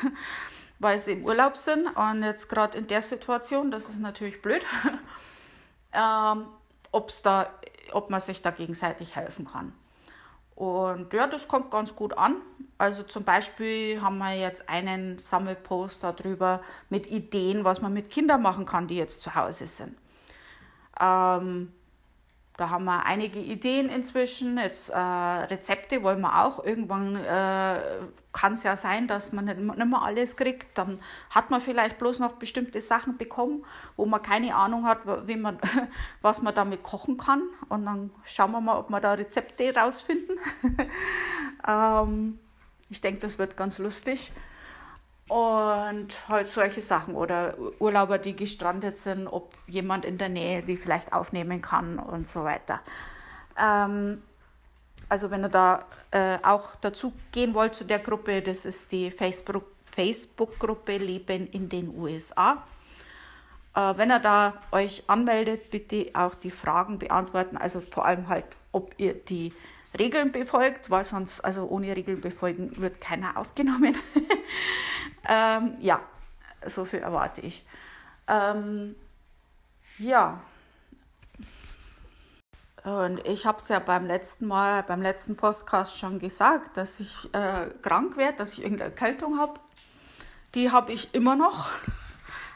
weil 0.79 0.99
sie 0.99 1.13
im 1.13 1.25
Urlaub 1.25 1.57
sind 1.57 1.87
und 1.97 2.23
jetzt 2.23 2.49
gerade 2.49 2.77
in 2.77 2.87
der 2.87 3.03
Situation, 3.03 3.71
das 3.71 3.89
ist 3.89 4.01
natürlich 4.01 4.43
blöd, 4.43 4.63
ähm, 5.93 6.47
ob's 6.93 7.23
da, 7.23 7.51
ob 7.93 8.11
man 8.11 8.21
sich 8.21 8.43
da 8.43 8.51
gegenseitig 8.51 9.17
helfen 9.17 9.47
kann. 9.51 9.73
Und 10.55 11.13
ja, 11.13 11.27
das 11.27 11.49
kommt 11.49 11.71
ganz 11.71 11.95
gut 11.97 12.17
an. 12.17 12.37
Also 12.79 13.03
zum 13.03 13.25
Beispiel 13.25 14.01
haben 14.01 14.19
wir 14.19 14.35
jetzt 14.35 14.69
einen 14.69 15.19
Sammelpost 15.19 16.03
darüber 16.03 16.61
mit 16.91 17.07
Ideen, 17.09 17.65
was 17.65 17.81
man 17.81 17.93
mit 17.93 18.11
Kindern 18.11 18.43
machen 18.43 18.67
kann, 18.67 18.87
die 18.87 18.97
jetzt 18.97 19.21
zu 19.21 19.35
Hause 19.35 19.67
sind. 19.67 19.97
Ähm, 21.01 21.73
da 22.57 22.71
haben 22.71 22.85
wir 22.85 23.05
einige 23.05 23.41
Ideen 23.41 23.89
inzwischen. 23.89 24.59
Jetzt 24.59 24.91
äh, 24.91 24.97
Rezepte 24.97 26.05
wollen 26.05 26.21
wir 26.21 26.45
auch. 26.45 26.65
Irgendwann 26.65 27.17
äh, 27.17 27.81
kann 28.33 28.53
es 28.53 28.63
ja 28.63 28.77
sein, 28.77 29.09
dass 29.09 29.33
man 29.33 29.47
nicht, 29.47 29.59
nicht 29.59 29.77
mehr 29.77 30.03
alles 30.03 30.37
kriegt. 30.37 30.79
Dann 30.79 31.01
hat 31.31 31.51
man 31.51 31.61
vielleicht 31.61 31.99
bloß 31.99 32.21
noch 32.21 32.35
bestimmte 32.35 32.81
Sachen 32.81 33.17
bekommen, 33.17 33.65
wo 33.97 34.07
man 34.07 34.23
keine 34.23 34.55
Ahnung 34.55 34.85
hat, 34.87 35.01
wie 35.27 35.35
man, 35.35 35.59
was 36.23 36.43
man 36.43 36.55
damit 36.55 36.85
kochen 36.85 37.17
kann. 37.17 37.43
Und 37.69 37.87
dann 37.87 38.11
schauen 38.25 38.53
wir 38.53 38.61
mal, 38.61 38.79
ob 38.79 38.89
wir 38.89 39.01
da 39.01 39.15
Rezepte 39.15 39.75
rausfinden. 39.75 40.39
ähm, 41.67 42.39
ich 42.89 43.01
denke, 43.01 43.21
das 43.21 43.37
wird 43.39 43.57
ganz 43.57 43.79
lustig. 43.79 44.31
Und 45.29 46.29
halt 46.29 46.49
solche 46.49 46.83
Sachen 46.83 47.15
oder 47.15 47.57
Urlauber, 47.79 48.19
die 48.19 48.37
gestrandet 48.37 48.97
sind, 48.97 49.27
ob 49.27 49.55
jemand 49.67 50.05
in 50.05 50.19
der 50.19 50.29
Nähe 50.29 50.63
die 50.63 50.77
vielleicht 50.77 51.13
aufnehmen 51.13 51.63
kann 51.63 51.99
und 51.99 52.29
so 52.29 52.45
weiter. 52.45 52.81
Ähm, 53.59 54.23
also 55.09 55.31
wenn 55.31 55.45
ihr 55.45 55.49
da 55.49 55.87
äh, 56.11 56.39
auch 56.43 56.77
dazu 56.77 57.13
gehen 57.33 57.55
wollt 57.55 57.75
zu 57.75 57.85
der 57.85 58.01
Gruppe, 58.01 58.43
das 58.43 58.65
ist 58.65 58.93
die 58.93 59.11
Facebook-Gruppe 59.11 60.97
Leben 60.99 61.47
in 61.49 61.69
den 61.69 61.97
USA. 61.97 62.63
Äh, 63.75 63.97
wenn 63.97 64.11
ihr 64.11 64.21
da 64.21 64.55
euch 64.73 65.05
anmeldet, 65.09 65.71
bitte 65.71 66.11
auch 66.15 66.35
die 66.35 66.51
Fragen 66.51 66.99
beantworten, 66.99 67.57
also 67.57 67.81
vor 67.81 68.05
allem 68.05 68.29
halt, 68.29 68.45
ob 68.73 68.95
ihr 68.99 69.15
die 69.15 69.53
Regeln 69.99 70.33
befolgt, 70.33 70.91
weil 70.91 71.05
sonst, 71.05 71.41
also 71.41 71.67
ohne 71.69 71.95
Regeln 71.95 72.21
befolgen, 72.21 72.73
wird 72.77 73.01
keiner 73.01 73.37
aufgenommen. 73.37 73.97
Ähm, 75.29 75.77
ja, 75.81 76.01
so 76.67 76.85
viel 76.85 77.01
erwarte 77.01 77.41
ich. 77.41 77.67
Ähm, 78.27 78.95
ja, 79.99 80.41
Und 82.85 83.27
ich 83.27 83.47
habe 83.47 83.59
es 83.59 83.69
ja 83.69 83.79
beim 83.79 84.07
letzten 84.07 84.47
Mal, 84.47 84.83
beim 84.83 85.01
letzten 85.01 85.37
Podcast 85.37 85.99
schon 85.99 86.19
gesagt, 86.19 86.77
dass 86.77 87.01
ich 87.01 87.33
äh, 87.33 87.71
krank 87.81 88.19
werde, 88.19 88.37
dass 88.37 88.53
ich 88.53 88.63
irgendeine 88.63 88.91
Erkältung 88.91 89.39
habe. 89.39 89.59
Die 90.55 90.71
habe 90.71 90.93
ich 90.93 91.15
immer 91.15 91.35
noch. 91.35 91.71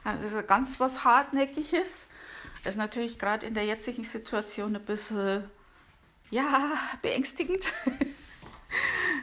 Das 0.05 0.33
ist 0.33 0.47
ganz 0.47 0.79
was 0.81 1.05
Hartnäckiges. 1.05 2.07
Das 2.63 2.75
ist 2.75 2.79
natürlich 2.79 3.19
gerade 3.19 3.47
in 3.47 3.55
der 3.55 3.65
jetzigen 3.65 4.05
Situation 4.05 4.77
ein 4.77 4.85
bisschen, 4.85 5.49
ja, 6.31 6.73
beängstigend. 7.03 7.73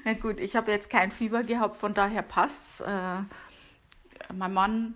Na 0.03 0.13
gut, 0.13 0.39
ich 0.39 0.55
habe 0.55 0.71
jetzt 0.71 0.89
kein 0.89 1.12
Fieber 1.12 1.43
gehabt, 1.43 1.77
von 1.77 1.93
daher 1.93 2.21
passt's. 2.21 2.81
Äh, 2.81 3.21
mein 4.34 4.53
Mann, 4.53 4.95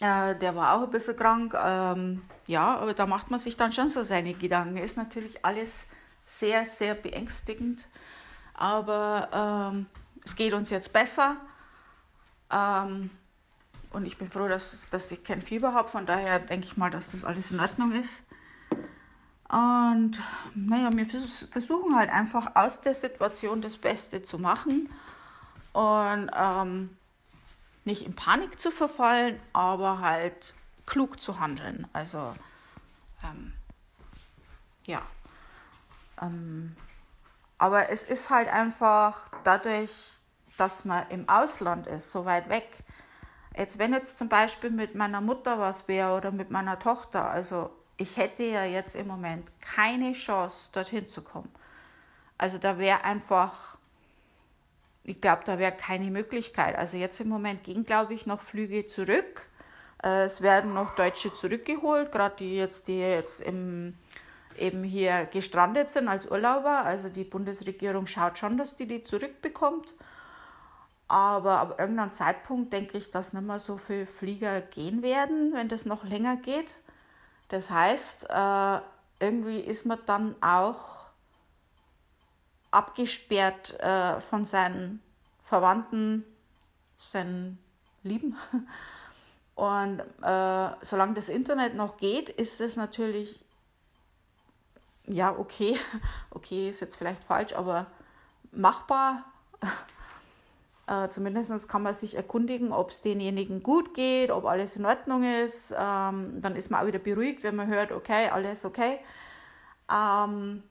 äh, 0.00 0.34
der 0.36 0.54
war 0.54 0.74
auch 0.74 0.82
ein 0.82 0.90
bisschen 0.90 1.16
krank. 1.16 1.54
Ähm, 1.54 2.22
ja, 2.46 2.76
aber 2.76 2.94
da 2.94 3.06
macht 3.06 3.30
man 3.30 3.40
sich 3.40 3.56
dann 3.56 3.72
schon 3.72 3.90
so 3.90 4.04
seine 4.04 4.34
Gedanken. 4.34 4.76
Ist 4.76 4.96
natürlich 4.96 5.44
alles 5.44 5.86
sehr, 6.24 6.64
sehr 6.66 6.94
beängstigend. 6.94 7.86
Aber 8.54 9.72
ähm, 9.72 9.86
es 10.24 10.36
geht 10.36 10.52
uns 10.52 10.70
jetzt 10.70 10.92
besser. 10.92 11.36
Ähm, 12.50 13.10
und 13.90 14.04
ich 14.04 14.18
bin 14.18 14.30
froh, 14.30 14.48
dass, 14.48 14.88
dass 14.90 15.10
ich 15.10 15.24
kein 15.24 15.42
Fieber 15.42 15.72
habe. 15.72 15.88
Von 15.88 16.06
daher 16.06 16.38
denke 16.38 16.66
ich 16.66 16.76
mal, 16.76 16.90
dass 16.90 17.10
das 17.10 17.24
alles 17.24 17.50
in 17.50 17.60
Ordnung 17.60 17.92
ist. 17.92 18.22
Und 19.48 20.20
naja, 20.54 20.90
wir 20.92 21.06
versuchen 21.06 21.96
halt 21.96 22.10
einfach 22.10 22.54
aus 22.54 22.82
der 22.82 22.94
Situation 22.94 23.62
das 23.62 23.78
Beste 23.78 24.22
zu 24.22 24.38
machen 24.38 24.90
und 25.72 26.30
ähm, 26.36 26.96
nicht 27.84 28.04
in 28.04 28.14
Panik 28.14 28.60
zu 28.60 28.70
verfallen, 28.70 29.40
aber 29.54 30.00
halt 30.00 30.54
klug 30.84 31.18
zu 31.18 31.40
handeln. 31.40 31.86
Also 31.94 32.34
ähm, 33.24 33.54
ja. 34.84 35.02
Ähm, 36.20 36.76
aber 37.56 37.88
es 37.90 38.02
ist 38.02 38.30
halt 38.30 38.48
einfach 38.48 39.30
dadurch, 39.44 40.18
dass 40.58 40.84
man 40.84 41.08
im 41.08 41.28
Ausland 41.28 41.86
ist, 41.86 42.10
so 42.10 42.24
weit 42.24 42.48
weg. 42.50 42.84
Jetzt, 43.56 43.78
wenn 43.78 43.92
jetzt 43.92 44.18
zum 44.18 44.28
Beispiel 44.28 44.70
mit 44.70 44.94
meiner 44.94 45.20
Mutter 45.20 45.58
was 45.58 45.88
wäre 45.88 46.16
oder 46.16 46.30
mit 46.30 46.50
meiner 46.50 46.78
Tochter, 46.78 47.28
also 47.30 47.70
ich 47.98 48.16
hätte 48.16 48.44
ja 48.44 48.64
jetzt 48.64 48.94
im 48.94 49.08
Moment 49.08 49.46
keine 49.60 50.12
Chance, 50.12 50.70
dorthin 50.72 51.06
zu 51.06 51.22
kommen. 51.22 51.50
Also 52.38 52.58
da 52.58 52.78
wäre 52.78 53.04
einfach, 53.04 53.76
ich 55.02 55.20
glaube, 55.20 55.42
da 55.44 55.58
wäre 55.58 55.72
keine 55.72 56.10
Möglichkeit. 56.10 56.76
Also 56.76 56.96
jetzt 56.96 57.20
im 57.20 57.28
Moment 57.28 57.64
gehen, 57.64 57.84
glaube 57.84 58.14
ich, 58.14 58.24
noch 58.24 58.40
Flüge 58.40 58.86
zurück. 58.86 59.48
Äh, 60.02 60.24
es 60.24 60.40
werden 60.40 60.74
noch 60.74 60.94
Deutsche 60.94 61.34
zurückgeholt, 61.34 62.12
gerade 62.12 62.36
die 62.38 62.56
jetzt, 62.56 62.86
die 62.86 63.00
jetzt 63.00 63.40
im, 63.40 63.98
eben 64.56 64.84
hier 64.84 65.26
gestrandet 65.26 65.90
sind 65.90 66.06
als 66.06 66.30
Urlauber. 66.30 66.84
Also 66.84 67.08
die 67.08 67.24
Bundesregierung 67.24 68.06
schaut 68.06 68.38
schon, 68.38 68.56
dass 68.56 68.76
die 68.76 68.86
die 68.86 69.02
zurückbekommt. 69.02 69.92
Aber 71.08 71.58
ab 71.58 71.80
irgendeinem 71.80 72.12
Zeitpunkt 72.12 72.72
denke 72.72 72.98
ich, 72.98 73.10
dass 73.10 73.32
nicht 73.32 73.44
mehr 73.44 73.58
so 73.58 73.76
viele 73.76 74.06
Flieger 74.06 74.60
gehen 74.60 75.02
werden, 75.02 75.52
wenn 75.54 75.66
das 75.68 75.84
noch 75.84 76.04
länger 76.04 76.36
geht. 76.36 76.74
Das 77.48 77.70
heißt, 77.70 78.28
äh, 78.28 78.80
irgendwie 79.20 79.60
ist 79.60 79.86
man 79.86 79.98
dann 80.06 80.34
auch 80.42 81.08
abgesperrt 82.70 83.78
äh, 83.80 84.20
von 84.20 84.44
seinen 84.44 85.02
Verwandten, 85.44 86.24
seinen 86.98 87.58
Lieben. 88.02 88.36
Und 89.54 90.00
äh, 90.22 90.70
solange 90.82 91.14
das 91.14 91.28
Internet 91.28 91.74
noch 91.74 91.96
geht, 91.96 92.28
ist 92.28 92.60
es 92.60 92.76
natürlich, 92.76 93.44
ja, 95.06 95.36
okay, 95.36 95.76
okay 96.30 96.68
ist 96.68 96.80
jetzt 96.80 96.96
vielleicht 96.96 97.24
falsch, 97.24 97.54
aber 97.54 97.86
machbar. 98.52 99.24
Äh, 100.88 101.08
Zumindest 101.10 101.68
kann 101.68 101.82
man 101.82 101.94
sich 101.94 102.16
erkundigen, 102.16 102.72
ob 102.72 102.90
es 102.90 103.02
denjenigen 103.02 103.62
gut 103.62 103.92
geht, 103.94 104.30
ob 104.30 104.46
alles 104.46 104.76
in 104.76 104.86
Ordnung 104.86 105.22
ist. 105.22 105.74
Ähm, 105.78 106.40
dann 106.40 106.56
ist 106.56 106.70
man 106.70 106.82
auch 106.82 106.86
wieder 106.86 106.98
beruhigt, 106.98 107.42
wenn 107.42 107.56
man 107.56 107.68
hört, 107.68 107.92
okay, 107.92 108.28
alles 108.30 108.64
okay. 108.64 108.98
Ähm, 109.92 110.62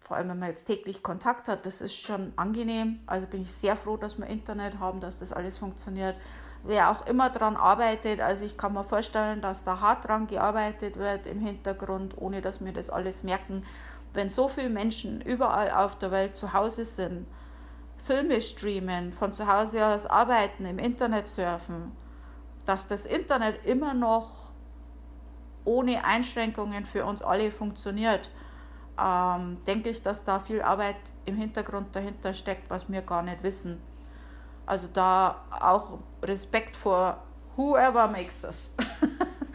vor 0.00 0.16
allem, 0.16 0.30
wenn 0.30 0.38
man 0.40 0.48
jetzt 0.48 0.64
täglich 0.64 1.02
Kontakt 1.02 1.46
hat, 1.46 1.64
das 1.64 1.80
ist 1.80 1.94
schon 1.94 2.32
angenehm. 2.36 3.00
Also 3.06 3.26
bin 3.26 3.42
ich 3.42 3.52
sehr 3.52 3.76
froh, 3.76 3.96
dass 3.96 4.18
wir 4.18 4.26
Internet 4.26 4.80
haben, 4.80 5.00
dass 5.00 5.20
das 5.20 5.32
alles 5.32 5.58
funktioniert. 5.58 6.16
Wer 6.64 6.90
auch 6.90 7.06
immer 7.06 7.30
daran 7.30 7.56
arbeitet, 7.56 8.20
also 8.20 8.44
ich 8.44 8.56
kann 8.56 8.72
mir 8.72 8.84
vorstellen, 8.84 9.40
dass 9.40 9.64
da 9.64 9.80
hart 9.80 10.06
dran 10.06 10.26
gearbeitet 10.26 10.96
wird 10.96 11.26
im 11.26 11.40
Hintergrund, 11.40 12.16
ohne 12.18 12.40
dass 12.40 12.64
wir 12.64 12.72
das 12.72 12.90
alles 12.90 13.22
merken. 13.22 13.64
Wenn 14.12 14.30
so 14.30 14.48
viele 14.48 14.70
Menschen 14.70 15.20
überall 15.20 15.70
auf 15.70 15.98
der 15.98 16.10
Welt 16.10 16.36
zu 16.36 16.52
Hause 16.52 16.84
sind, 16.84 17.26
Filme 18.02 18.40
streamen, 18.40 19.12
von 19.12 19.32
zu 19.32 19.46
Hause 19.46 19.86
aus 19.86 20.06
arbeiten, 20.06 20.66
im 20.66 20.80
Internet 20.80 21.28
surfen, 21.28 21.92
dass 22.64 22.88
das 22.88 23.06
Internet 23.06 23.64
immer 23.64 23.94
noch 23.94 24.50
ohne 25.64 26.04
Einschränkungen 26.04 26.84
für 26.84 27.04
uns 27.04 27.22
alle 27.22 27.52
funktioniert, 27.52 28.30
ähm, 29.00 29.58
denke 29.68 29.90
ich, 29.90 30.02
dass 30.02 30.24
da 30.24 30.40
viel 30.40 30.62
Arbeit 30.62 30.96
im 31.26 31.36
Hintergrund 31.36 31.94
dahinter 31.94 32.34
steckt, 32.34 32.68
was 32.68 32.90
wir 32.90 33.02
gar 33.02 33.22
nicht 33.22 33.44
wissen. 33.44 33.80
Also 34.66 34.88
da 34.92 35.44
auch 35.50 35.98
Respekt 36.24 36.76
vor 36.76 37.22
whoever 37.56 38.08
makes 38.08 38.42
us. 38.42 38.74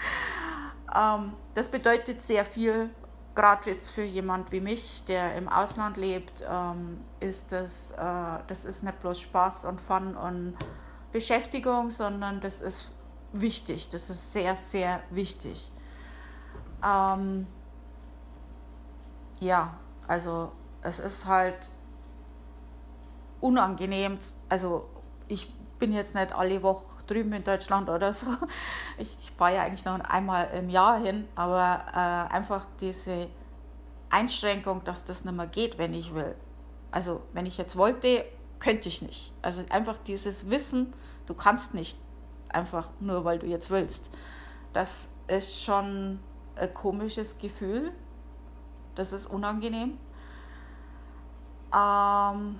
ähm, 0.95 1.33
das 1.53 1.69
bedeutet 1.69 2.21
sehr 2.21 2.45
viel 2.45 2.91
gerade 3.37 3.69
jetzt 3.69 3.91
für 3.91 4.03
jemand 4.03 4.51
wie 4.51 4.59
mich, 4.59 5.03
der 5.05 5.35
im 5.35 5.47
Ausland 5.47 5.95
lebt, 5.95 6.43
ähm, 6.49 7.01
ist 7.19 7.51
das, 7.51 7.91
äh, 7.91 8.39
das 8.47 8.65
ist 8.65 8.81
nicht 8.81 8.99
bloß 8.99 9.21
Spaß 9.21 9.65
und 9.65 9.79
Fun 9.79 10.17
und 10.17 10.55
Beschäftigung, 11.11 11.91
sondern 11.91 12.41
das 12.41 12.61
ist 12.61 12.95
wichtig. 13.33 13.89
Das 13.89 14.09
ist 14.09 14.33
sehr, 14.33 14.55
sehr 14.55 15.01
wichtig. 15.11 15.71
Ähm, 16.83 17.45
ja, 19.39 19.77
also 20.07 20.51
es 20.81 20.97
ist 20.97 21.27
halt 21.27 21.69
unangenehm. 23.39 24.17
Also 24.49 24.89
ich 25.27 25.53
bin 25.79 25.93
jetzt 25.93 26.15
nicht 26.15 26.33
alle 26.33 26.61
Woche 26.63 27.03
drüben 27.07 27.33
in 27.33 27.43
Deutschland 27.43 27.89
oder 27.89 28.13
so. 28.13 28.27
Ich 28.97 29.15
fahre 29.37 29.55
ja 29.55 29.63
eigentlich 29.63 29.85
noch 29.85 29.99
einmal 29.99 30.49
im 30.57 30.69
Jahr 30.69 30.99
hin, 30.99 31.27
aber 31.35 31.85
äh, 31.93 32.33
einfach 32.33 32.65
diese 32.79 33.27
Einschränkung, 34.09 34.83
dass 34.83 35.05
das 35.05 35.25
nicht 35.25 35.35
mehr 35.35 35.47
geht, 35.47 35.77
wenn 35.77 35.93
ich 35.93 36.13
will. 36.13 36.35
Also 36.91 37.21
wenn 37.33 37.45
ich 37.45 37.57
jetzt 37.57 37.75
wollte, 37.75 38.25
könnte 38.59 38.89
ich 38.89 39.01
nicht. 39.01 39.33
Also 39.41 39.63
einfach 39.69 39.97
dieses 39.99 40.49
Wissen, 40.49 40.93
du 41.25 41.33
kannst 41.33 41.73
nicht 41.73 41.97
einfach 42.49 42.89
nur, 42.99 43.25
weil 43.25 43.39
du 43.39 43.45
jetzt 43.45 43.69
willst. 43.69 44.09
Das 44.73 45.13
ist 45.27 45.63
schon 45.63 46.19
ein 46.55 46.73
komisches 46.73 47.37
Gefühl. 47.37 47.91
Das 48.95 49.13
ist 49.13 49.27
unangenehm. 49.27 49.97
Ähm, 51.75 52.59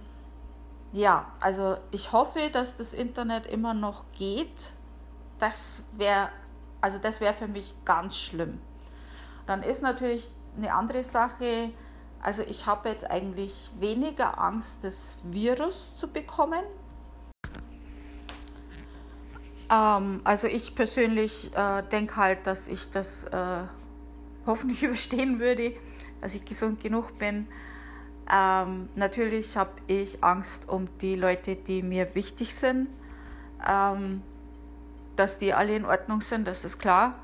ja, 0.91 1.31
also 1.39 1.77
ich 1.91 2.11
hoffe, 2.11 2.49
dass 2.51 2.75
das 2.75 2.93
Internet 2.93 3.45
immer 3.45 3.73
noch 3.73 4.05
geht. 4.17 4.73
Das 5.39 5.85
wäre, 5.93 6.29
also 6.81 6.97
das 6.97 7.21
wäre 7.21 7.33
für 7.33 7.47
mich 7.47 7.73
ganz 7.85 8.17
schlimm. 8.17 8.59
Dann 9.45 9.63
ist 9.63 9.81
natürlich 9.81 10.31
eine 10.57 10.73
andere 10.73 11.03
Sache, 11.03 11.71
also 12.21 12.43
ich 12.43 12.65
habe 12.65 12.89
jetzt 12.89 13.09
eigentlich 13.09 13.69
weniger 13.79 14.39
Angst, 14.39 14.83
das 14.83 15.19
Virus 15.23 15.95
zu 15.95 16.11
bekommen. 16.11 16.63
Ähm, 19.69 20.21
also 20.23 20.47
ich 20.47 20.75
persönlich 20.75 21.55
äh, 21.55 21.83
denke 21.83 22.15
halt, 22.15 22.47
dass 22.47 22.67
ich 22.67 22.89
das 22.89 23.25
äh, 23.25 23.63
hoffentlich 24.45 24.83
überstehen 24.83 25.39
würde, 25.39 25.73
dass 26.21 26.33
ich 26.33 26.43
gesund 26.45 26.81
genug 26.81 27.17
bin. 27.19 27.47
Ähm, 28.31 28.89
natürlich 28.95 29.55
habe 29.55 29.71
ich 29.87 30.23
Angst 30.23 30.67
um 30.67 30.87
die 30.99 31.15
Leute, 31.15 31.55
die 31.55 31.81
mir 31.81 32.13
wichtig 32.15 32.55
sind. 32.55 32.89
Ähm, 33.67 34.21
dass 35.17 35.39
die 35.39 35.53
alle 35.53 35.75
in 35.75 35.85
Ordnung 35.85 36.21
sind, 36.21 36.47
das 36.47 36.63
ist 36.63 36.79
klar. 36.79 37.15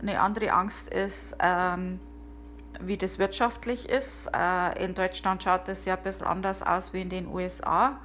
Eine 0.00 0.20
andere 0.20 0.52
Angst 0.52 0.88
ist, 0.88 1.36
ähm, 1.40 1.98
wie 2.80 2.96
das 2.96 3.18
wirtschaftlich 3.18 3.88
ist. 3.88 4.30
Äh, 4.34 4.84
in 4.84 4.94
Deutschland 4.94 5.42
schaut 5.42 5.66
das 5.66 5.84
ja 5.84 5.96
ein 5.96 6.02
bisschen 6.02 6.26
anders 6.26 6.62
aus 6.62 6.92
wie 6.92 7.02
in 7.02 7.10
den 7.10 7.26
USA. 7.26 7.98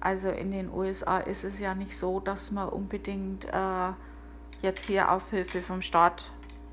Also 0.00 0.30
in 0.30 0.50
den 0.50 0.70
USA 0.70 1.18
ist 1.18 1.44
es 1.44 1.58
ja 1.60 1.74
nicht 1.74 1.96
so, 1.96 2.20
dass 2.20 2.50
man 2.50 2.68
unbedingt 2.68 3.46
äh, 3.46 3.92
jetzt 4.60 4.86
hier 4.86 5.10
auf 5.10 5.30
Hilfe 5.30 5.62
vom 5.62 5.80
Staat 5.80 6.30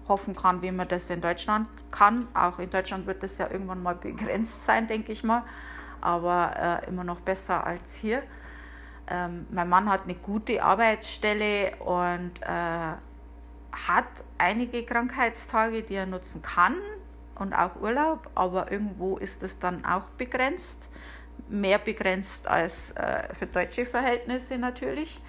hoffen 0.07 0.35
kann, 0.35 0.61
wie 0.61 0.71
man 0.71 0.87
das 0.87 1.09
in 1.09 1.21
Deutschland 1.21 1.67
kann. 1.91 2.27
Auch 2.33 2.59
in 2.59 2.69
Deutschland 2.69 3.05
wird 3.07 3.23
das 3.23 3.37
ja 3.37 3.49
irgendwann 3.49 3.83
mal 3.83 3.95
begrenzt 3.95 4.65
sein, 4.65 4.87
denke 4.87 5.11
ich 5.11 5.23
mal, 5.23 5.43
aber 6.01 6.81
äh, 6.83 6.89
immer 6.89 7.03
noch 7.03 7.21
besser 7.21 7.65
als 7.65 7.95
hier. 7.95 8.23
Ähm, 9.07 9.45
mein 9.51 9.67
Mann 9.69 9.89
hat 9.89 10.03
eine 10.03 10.15
gute 10.15 10.63
Arbeitsstelle 10.63 11.75
und 11.77 12.31
äh, 12.41 12.93
hat 13.71 14.05
einige 14.37 14.83
Krankheitstage, 14.83 15.83
die 15.83 15.95
er 15.95 16.05
nutzen 16.05 16.41
kann 16.41 16.75
und 17.35 17.53
auch 17.53 17.75
Urlaub, 17.81 18.29
aber 18.35 18.71
irgendwo 18.71 19.17
ist 19.17 19.43
es 19.43 19.59
dann 19.59 19.85
auch 19.85 20.09
begrenzt. 20.09 20.89
Mehr 21.49 21.79
begrenzt 21.79 22.47
als 22.47 22.91
äh, 22.91 23.33
für 23.33 23.47
deutsche 23.47 23.85
Verhältnisse 23.85 24.57
natürlich. 24.57 25.21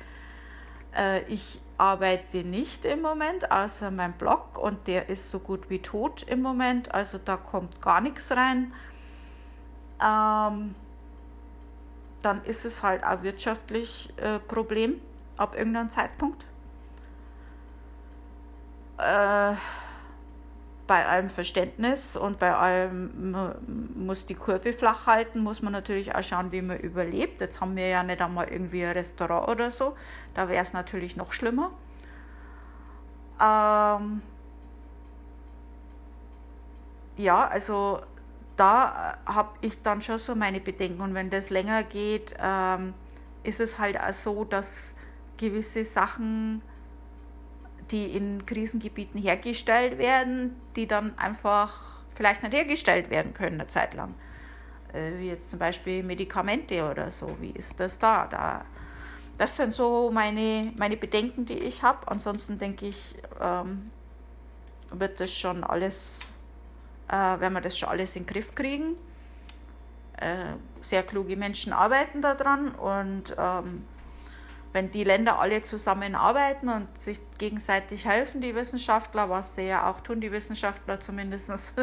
Äh, 0.97 1.23
ich 1.23 1.61
arbeite 1.79 2.45
nicht 2.45 2.85
im 2.85 3.03
Moment, 3.03 3.51
außer 3.51 3.91
mein 3.91 4.13
Blog 4.13 4.59
und 4.59 4.87
der 4.87 5.09
ist 5.09 5.31
so 5.31 5.39
gut 5.39 5.69
wie 5.71 5.81
tot 5.81 6.23
im 6.23 6.43
Moment, 6.43 6.95
also 6.95 7.19
da 7.19 7.37
kommt 7.37 7.81
gar 7.81 8.01
nichts 8.01 8.31
rein. 8.33 8.73
Ähm, 10.01 10.75
dann 12.23 12.45
ist 12.45 12.65
es 12.65 12.83
halt 12.83 13.05
auch 13.05 13.23
wirtschaftlich 13.23 14.13
äh, 14.17 14.39
Problem 14.39 15.01
ab 15.37 15.57
irgendeinem 15.57 15.91
Zeitpunkt. 15.91 16.47
Äh, 18.99 19.55
bei 20.93 21.07
allem 21.07 21.31
Verständnis 21.31 22.19
und 22.19 22.39
bei 22.39 22.55
allem 22.55 23.35
muss 23.95 24.27
die 24.27 24.35
Kurve 24.35 24.75
flach 24.75 25.07
halten, 25.07 25.41
muss 25.41 25.63
man 25.63 25.73
natürlich 25.73 26.15
auch 26.15 26.23
schauen, 26.23 26.53
wie 26.53 26.61
man 26.61 26.77
überlebt. 26.77 27.41
Jetzt 27.41 27.63
haben 27.63 27.77
wir 27.77 27.89
ja 27.89 28.03
nicht 28.03 28.21
einmal 28.21 28.49
irgendwie 28.49 28.85
ein 28.85 28.93
Restaurant 28.93 29.49
oder 29.49 29.71
so. 29.71 29.97
Da 30.35 30.51
wäre 30.51 30.61
es 30.61 30.75
natürlich 30.75 31.17
noch 31.17 31.33
schlimmer. 31.33 31.71
Ähm 33.41 34.21
ja, 37.17 37.49
also 37.49 38.03
da 38.59 39.17
habe 39.25 39.49
ich 39.63 39.81
dann 39.81 40.03
schon 40.03 40.19
so 40.19 40.35
meine 40.35 40.61
Bedenken. 40.61 41.01
Und 41.01 41.15
wenn 41.15 41.31
das 41.31 41.49
länger 41.49 41.85
geht, 41.85 42.35
ähm, 42.39 42.93
ist 43.45 43.61
es 43.61 43.79
halt 43.79 43.99
auch 43.99 44.13
so, 44.13 44.45
dass 44.45 44.95
gewisse 45.39 45.87
Sachen 45.87 46.61
die 47.93 48.17
in 48.17 48.45
Krisengebieten 48.47 49.21
hergestellt 49.21 49.99
werden, 49.99 50.57
die 50.75 50.87
dann 50.87 51.17
einfach 51.19 52.03
vielleicht 52.15 52.43
nicht 52.43 52.55
hergestellt 52.55 53.11
werden 53.11 53.35
können 53.35 53.61
eine 53.61 53.69
Zeit 53.69 53.95
lang. 53.95 54.15
Äh, 54.93 55.19
wie 55.19 55.29
jetzt 55.29 55.51
zum 55.51 55.59
Beispiel 55.59 56.03
Medikamente 56.03 56.91
oder 56.91 57.11
so. 57.11 57.37
Wie 57.41 57.51
ist 57.51 57.79
das 57.79 57.99
da? 57.99 58.27
da 58.27 58.65
das 59.39 59.57
sind 59.57 59.73
so 59.73 60.11
meine, 60.13 60.73
meine 60.77 60.97
Bedenken, 60.97 61.47
die 61.47 61.59
ich 61.59 61.83
habe. 61.83 62.07
Ansonsten 62.09 62.59
denke 62.59 62.87
ich, 62.87 63.17
ähm, 63.41 63.91
wird 64.91 65.21
das 65.21 65.33
schon 65.33 65.65
alles, 65.65 66.33
äh, 67.09 67.13
werden 67.15 67.55
wir 67.55 67.61
das 67.61 67.79
schon 67.79 67.89
alles 67.89 68.15
in 68.17 68.25
den 68.25 68.33
Griff 68.33 68.55
kriegen. 68.55 68.97
Äh, 70.19 70.55
sehr 70.83 71.03
kluge 71.03 71.37
Menschen 71.37 71.73
arbeiten 71.73 72.21
daran 72.21 72.73
und 72.73 73.35
ähm, 73.39 73.85
wenn 74.73 74.91
die 74.91 75.05
Länder 75.05 75.39
alle 75.39 75.63
zusammenarbeiten 75.63 76.69
und 76.69 77.01
sich 77.01 77.21
gegenseitig 77.39 78.07
helfen, 78.07 78.41
die 78.41 78.55
Wissenschaftler, 78.55 79.29
was 79.29 79.55
sie 79.55 79.67
ja 79.67 79.91
auch 79.91 80.01
tun, 80.01 80.21
die 80.21 80.33
Wissenschaftler 80.33 81.01
zumindest, 81.01 81.75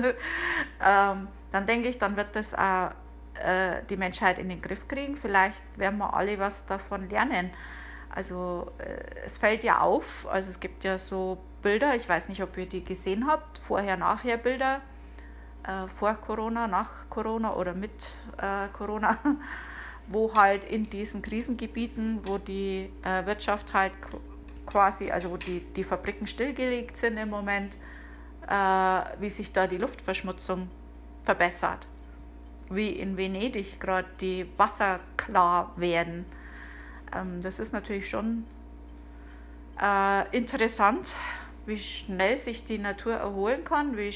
ähm, 0.84 1.28
dann 1.52 1.67
denke 1.67 1.88
ich, 1.88 1.99
dann 1.99 2.15
wird 2.17 2.36
das 2.36 2.56
auch 2.56 2.91
äh, 3.36 3.84
die 3.89 3.97
Menschheit 3.97 4.39
in 4.39 4.49
den 4.49 4.62
Griff 4.62 4.88
kriegen. 4.88 5.17
Vielleicht 5.17 5.62
werden 5.78 5.99
wir 5.99 6.13
alle 6.13 6.39
was 6.39 6.65
davon 6.65 7.10
lernen. 7.10 7.52
Also 8.10 8.71
äh, 8.80 9.25
es 9.25 9.38
fällt 9.38 9.63
ja 9.63 9.82
auf, 9.82 10.28
also 10.28 10.49
es 10.49 10.60
gibt 10.60 10.84
ja 10.84 10.97
so 10.97 11.38
Bilder, 11.62 11.95
ich 11.95 12.08
weiß 12.10 12.30
nicht, 12.30 12.41
ob 12.41 12.58
ihr 12.58 12.65
die 12.65 12.84
gesehen 12.84 13.28
habt, 13.28 13.60
vorher, 13.60 13.97
nachher 13.97 14.38
Bilder, 14.38 14.82
äh, 15.63 15.88
vor 15.88 16.15
Corona, 16.15 16.67
nach 16.67 17.10
Corona 17.10 17.54
oder 17.54 17.73
mit 17.73 17.91
äh, 18.38 18.67
Corona 18.73 19.17
wo 20.10 20.34
halt 20.34 20.63
in 20.63 20.89
diesen 20.89 21.22
Krisengebieten, 21.22 22.19
wo 22.26 22.39
die 22.39 22.89
äh, 23.04 23.26
Wirtschaft 23.26 23.74
halt 23.74 23.93
quasi, 24.65 25.12
also 25.12 25.30
wo 25.32 25.38
die, 25.38 25.62
die 25.76 25.84
Fabriken 25.84 26.28
stillgelegt 26.28 26.98
sind 26.98 27.17
im 27.17 27.30
Moment, 27.30 27.74
äh, 28.48 29.02
wie 29.19 29.30
sich 29.30 29.54
da 29.54 29.67
die 29.67 29.78
Luftverschmutzung 29.78 30.69
verbessert. 31.24 31.86
Wie 32.72 32.89
in 32.89 33.17
Venedig 33.17 33.80
gerade 33.80 34.08
die 34.19 34.48
Wasser 34.58 35.00
klar 35.15 35.74
werden. 35.76 36.26
Ähm, 37.15 37.41
das 37.41 37.60
ist 37.60 37.72
natürlich 37.72 38.10
schon 38.10 38.45
äh, 39.80 40.36
interessant, 40.36 41.08
wie 41.67 41.78
schnell 41.78 42.39
sich 42.39 42.65
die 42.65 42.80
Natur 42.80 43.13
erholen 43.13 43.63
kann, 43.63 43.95
wie, 43.95 44.12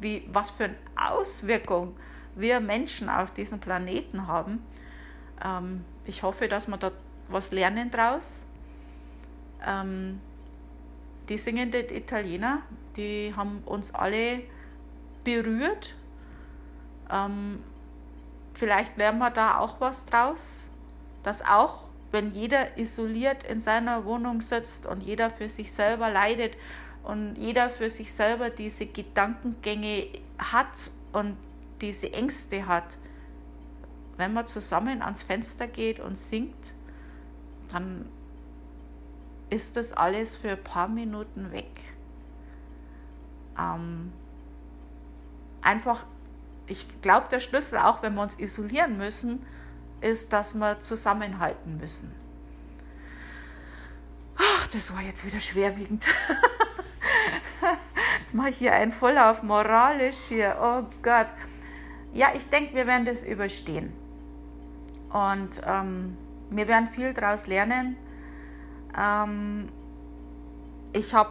wie, 0.00 0.28
was 0.30 0.50
für 0.50 0.64
eine 0.64 0.76
Auswirkung 0.96 1.96
wir 2.34 2.60
Menschen 2.60 3.08
auf 3.08 3.30
diesem 3.30 3.60
Planeten 3.60 4.26
haben 4.26 4.62
ähm, 5.44 5.84
ich 6.04 6.22
hoffe, 6.22 6.48
dass 6.48 6.66
wir 6.68 6.76
da 6.76 6.92
was 7.28 7.52
lernen 7.52 7.90
draus. 7.90 8.44
Ähm, 9.64 10.20
die 11.28 11.38
singenden 11.38 11.88
Italiener, 11.88 12.62
die 12.96 13.32
haben 13.34 13.62
uns 13.64 13.94
alle 13.94 14.42
berührt. 15.24 15.94
Ähm, 17.10 17.62
vielleicht 18.54 18.96
lernen 18.96 19.18
wir 19.18 19.30
da 19.30 19.58
auch 19.58 19.80
was 19.80 20.06
draus, 20.06 20.70
dass 21.22 21.46
auch 21.46 21.84
wenn 22.10 22.32
jeder 22.32 22.76
isoliert 22.76 23.44
in 23.44 23.60
seiner 23.60 24.04
Wohnung 24.04 24.40
sitzt 24.40 24.86
und 24.86 25.02
jeder 25.02 25.30
für 25.30 25.48
sich 25.48 25.72
selber 25.72 26.10
leidet 26.10 26.56
und 27.04 27.36
jeder 27.36 27.70
für 27.70 27.88
sich 27.88 28.12
selber 28.12 28.50
diese 28.50 28.86
Gedankengänge 28.86 30.08
hat 30.38 30.90
und 31.12 31.36
diese 31.80 32.12
Ängste 32.12 32.66
hat, 32.66 32.84
wenn 34.22 34.34
man 34.34 34.46
zusammen 34.46 35.02
ans 35.02 35.24
Fenster 35.24 35.66
geht 35.66 35.98
und 35.98 36.16
singt, 36.16 36.74
dann 37.72 38.08
ist 39.50 39.76
das 39.76 39.92
alles 39.92 40.36
für 40.36 40.50
ein 40.50 40.62
paar 40.62 40.86
Minuten 40.86 41.50
weg. 41.50 41.80
Ähm, 43.58 44.12
einfach, 45.60 46.06
ich 46.68 46.86
glaube, 47.02 47.26
der 47.30 47.40
Schlüssel, 47.40 47.78
auch 47.78 48.04
wenn 48.04 48.14
wir 48.14 48.22
uns 48.22 48.38
isolieren 48.38 48.96
müssen, 48.96 49.44
ist, 50.00 50.32
dass 50.32 50.54
wir 50.54 50.78
zusammenhalten 50.78 51.78
müssen. 51.78 52.14
Ach, 54.36 54.68
das 54.68 54.94
war 54.94 55.02
jetzt 55.02 55.26
wieder 55.26 55.40
schwerwiegend. 55.40 56.06
jetzt 58.22 58.34
mache 58.34 58.50
ich 58.50 58.58
hier 58.58 58.72
einen 58.72 58.92
voll 58.92 59.18
auf 59.18 59.42
moralisch 59.42 60.28
hier. 60.28 60.56
Oh 60.62 60.84
Gott. 61.02 61.26
Ja, 62.12 62.28
ich 62.36 62.48
denke, 62.50 62.76
wir 62.76 62.86
werden 62.86 63.04
das 63.04 63.24
überstehen. 63.24 64.01
Und 65.12 65.60
ähm, 65.66 66.16
wir 66.50 66.68
werden 66.68 66.86
viel 66.86 67.12
daraus 67.12 67.46
lernen. 67.46 67.96
Ähm, 68.98 69.68
ich 70.92 71.14
habe 71.14 71.30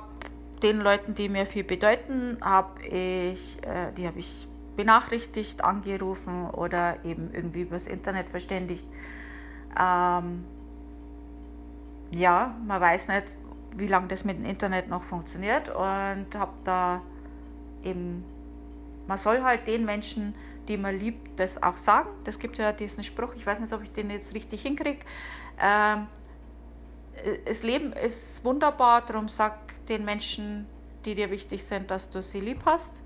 den 0.61 0.79
Leuten, 0.79 1.15
die 1.15 1.29
mir 1.29 1.45
viel 1.45 1.63
bedeuten, 1.63 2.37
habe 2.41 2.83
ich, 2.85 3.57
äh, 3.63 3.91
die 3.97 4.07
habe 4.07 4.19
ich 4.19 4.47
benachrichtigt, 4.75 5.63
angerufen 5.63 6.49
oder 6.49 7.03
eben 7.03 7.31
irgendwie 7.33 7.61
übers 7.61 7.87
Internet 7.87 8.29
verständigt. 8.29 8.85
Ähm, 9.79 10.45
ja, 12.11 12.55
man 12.65 12.81
weiß 12.81 13.07
nicht, 13.07 13.23
wie 13.75 13.87
lange 13.87 14.07
das 14.07 14.25
mit 14.25 14.37
dem 14.37 14.45
Internet 14.45 14.89
noch 14.89 15.03
funktioniert 15.03 15.69
und 15.69 16.27
habe 16.35 16.51
da 16.63 17.01
eben, 17.83 18.23
man 19.07 19.17
soll 19.17 19.41
halt 19.43 19.65
den 19.67 19.85
Menschen, 19.85 20.35
die 20.67 20.77
man 20.77 20.97
liebt, 20.97 21.39
das 21.39 21.61
auch 21.61 21.77
sagen. 21.77 22.09
Das 22.23 22.39
gibt 22.39 22.57
ja 22.57 22.71
diesen 22.71 23.03
Spruch, 23.03 23.35
ich 23.35 23.45
weiß 23.45 23.59
nicht, 23.59 23.73
ob 23.73 23.83
ich 23.83 23.91
den 23.91 24.09
jetzt 24.09 24.33
richtig 24.33 24.61
hinkriege. 24.61 24.99
Ähm, 25.59 26.07
das 27.45 27.63
Leben 27.63 27.93
ist 27.93 28.43
wunderbar, 28.43 29.05
darum 29.05 29.27
sag 29.27 29.85
den 29.87 30.05
Menschen, 30.05 30.67
die 31.05 31.15
dir 31.15 31.29
wichtig 31.29 31.63
sind, 31.63 31.91
dass 31.91 32.09
du 32.09 32.21
sie 32.21 32.39
lieb 32.39 32.61
hast. 32.65 33.03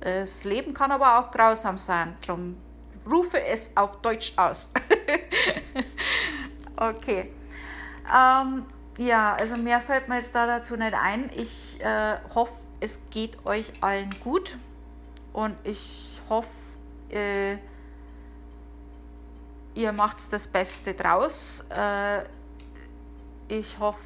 Das 0.00 0.44
Leben 0.44 0.74
kann 0.74 0.90
aber 0.90 1.18
auch 1.18 1.30
grausam 1.30 1.78
sein, 1.78 2.16
darum 2.26 2.56
rufe 3.10 3.40
es 3.40 3.70
auf 3.76 4.00
Deutsch 4.00 4.32
aus. 4.36 4.70
okay. 6.76 7.32
Ähm, 8.12 8.64
ja, 8.98 9.34
also 9.34 9.56
mehr 9.56 9.80
fällt 9.80 10.08
mir 10.08 10.16
jetzt 10.16 10.34
da 10.34 10.46
dazu 10.46 10.76
nicht 10.76 10.94
ein. 10.94 11.30
Ich 11.34 11.80
äh, 11.80 12.16
hoffe, 12.34 12.52
es 12.80 13.00
geht 13.10 13.44
euch 13.46 13.72
allen 13.80 14.10
gut 14.22 14.56
und 15.32 15.54
ich 15.64 16.20
hoffe, 16.28 16.48
äh, 17.12 17.58
ihr 19.74 19.92
macht 19.92 20.32
das 20.32 20.46
Beste 20.46 20.94
draus. 20.94 21.64
Äh, 21.70 22.24
ich 23.48 23.78
hoffe, 23.78 24.00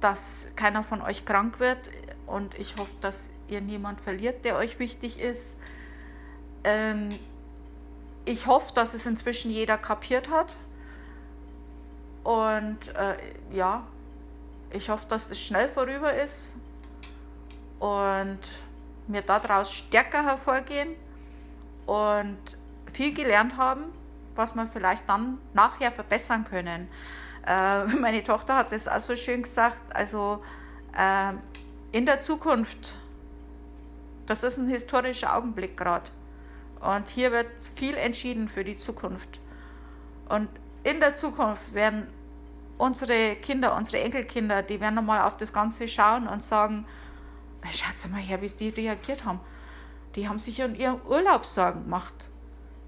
dass 0.00 0.48
keiner 0.56 0.82
von 0.82 1.02
euch 1.02 1.24
krank 1.24 1.60
wird 1.60 1.90
und 2.26 2.58
ich 2.58 2.76
hoffe, 2.76 2.94
dass 3.00 3.30
ihr 3.48 3.60
niemand 3.60 4.00
verliert, 4.00 4.44
der 4.44 4.56
euch 4.56 4.78
wichtig 4.78 5.18
ist. 5.18 5.58
Ähm, 6.64 7.08
ich 8.24 8.46
hoffe, 8.46 8.72
dass 8.74 8.94
es 8.94 9.06
inzwischen 9.06 9.50
jeder 9.50 9.78
kapiert 9.78 10.28
hat. 10.28 10.54
Und 12.24 12.94
äh, 12.94 13.16
ja, 13.52 13.86
ich 14.70 14.90
hoffe, 14.90 15.06
dass 15.08 15.28
das 15.28 15.40
schnell 15.40 15.68
vorüber 15.68 16.12
ist 16.12 16.56
und 17.78 18.40
wir 19.06 19.22
daraus 19.22 19.72
stärker 19.72 20.24
hervorgehen 20.24 20.94
und 21.88 22.38
viel 22.92 23.14
gelernt 23.14 23.56
haben, 23.56 23.84
was 24.34 24.54
wir 24.54 24.66
vielleicht 24.66 25.08
dann 25.08 25.38
nachher 25.54 25.90
verbessern 25.90 26.44
können. 26.44 26.88
Äh, 27.46 27.84
meine 27.98 28.22
Tochter 28.22 28.56
hat 28.56 28.72
das 28.72 28.86
auch 28.86 29.00
so 29.00 29.16
schön 29.16 29.42
gesagt, 29.42 29.96
also 29.96 30.42
äh, 30.96 31.32
in 31.92 32.04
der 32.04 32.18
Zukunft 32.18 32.94
Das 34.26 34.42
ist 34.42 34.58
ein 34.58 34.68
historischer 34.68 35.34
Augenblick 35.34 35.78
gerade. 35.78 36.10
Und 36.80 37.08
hier 37.08 37.32
wird 37.32 37.50
viel 37.74 37.96
entschieden 37.96 38.48
für 38.48 38.62
die 38.62 38.76
Zukunft. 38.76 39.40
Und 40.28 40.48
in 40.84 41.00
der 41.00 41.14
Zukunft 41.14 41.72
werden 41.72 42.06
unsere 42.76 43.36
Kinder, 43.36 43.74
unsere 43.74 44.02
Enkelkinder, 44.02 44.62
die 44.62 44.78
werden 44.78 44.96
nochmal 44.96 45.22
auf 45.22 45.38
das 45.38 45.54
Ganze 45.54 45.88
schauen 45.88 46.28
und 46.28 46.44
sagen, 46.44 46.84
schaut 47.72 48.10
mal 48.12 48.20
her, 48.20 48.42
wie 48.42 48.48
die 48.48 48.68
reagiert 48.68 49.24
haben. 49.24 49.40
Die 50.18 50.28
haben 50.28 50.40
sich 50.40 50.60
an 50.60 50.74
ihren 50.74 51.00
Urlaub 51.06 51.46
Sorgen 51.46 51.84
gemacht. 51.84 52.12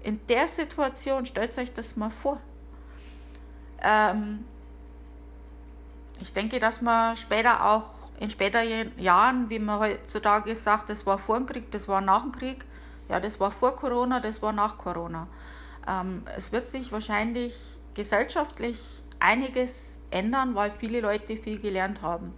In 0.03 0.19
der 0.27 0.49
Situation, 0.49 1.25
stellt 1.25 1.57
euch 1.57 1.71
das 1.71 1.95
mal 1.95 2.11
vor. 2.11 2.41
Ähm, 3.81 4.43
ich 6.19 6.33
denke, 6.33 6.59
dass 6.59 6.81
man 6.81 7.15
später 7.15 7.65
auch 7.65 7.85
in 8.19 8.29
späteren 8.29 8.91
Jahren, 8.99 9.49
wie 9.49 9.59
man 9.59 9.79
heutzutage 9.79 10.53
sagt, 10.55 10.89
das 10.89 11.05
war 11.05 11.19
vor 11.19 11.37
dem 11.37 11.45
Krieg, 11.45 11.71
das 11.71 11.87
war 11.87 12.01
nach 12.01 12.23
dem 12.23 12.33
Krieg, 12.33 12.65
ja, 13.07 13.21
das 13.21 13.39
war 13.39 13.49
vor 13.49 13.77
Corona, 13.77 14.19
das 14.19 14.41
war 14.41 14.51
nach 14.51 14.77
Corona. 14.77 15.27
Ähm, 15.87 16.23
es 16.35 16.51
wird 16.51 16.67
sich 16.67 16.91
wahrscheinlich 16.91 17.55
gesellschaftlich 17.93 18.77
einiges 19.19 19.99
ändern, 20.09 20.53
weil 20.53 20.69
viele 20.69 20.99
Leute 20.99 21.37
viel 21.37 21.59
gelernt 21.61 22.01
haben. 22.01 22.33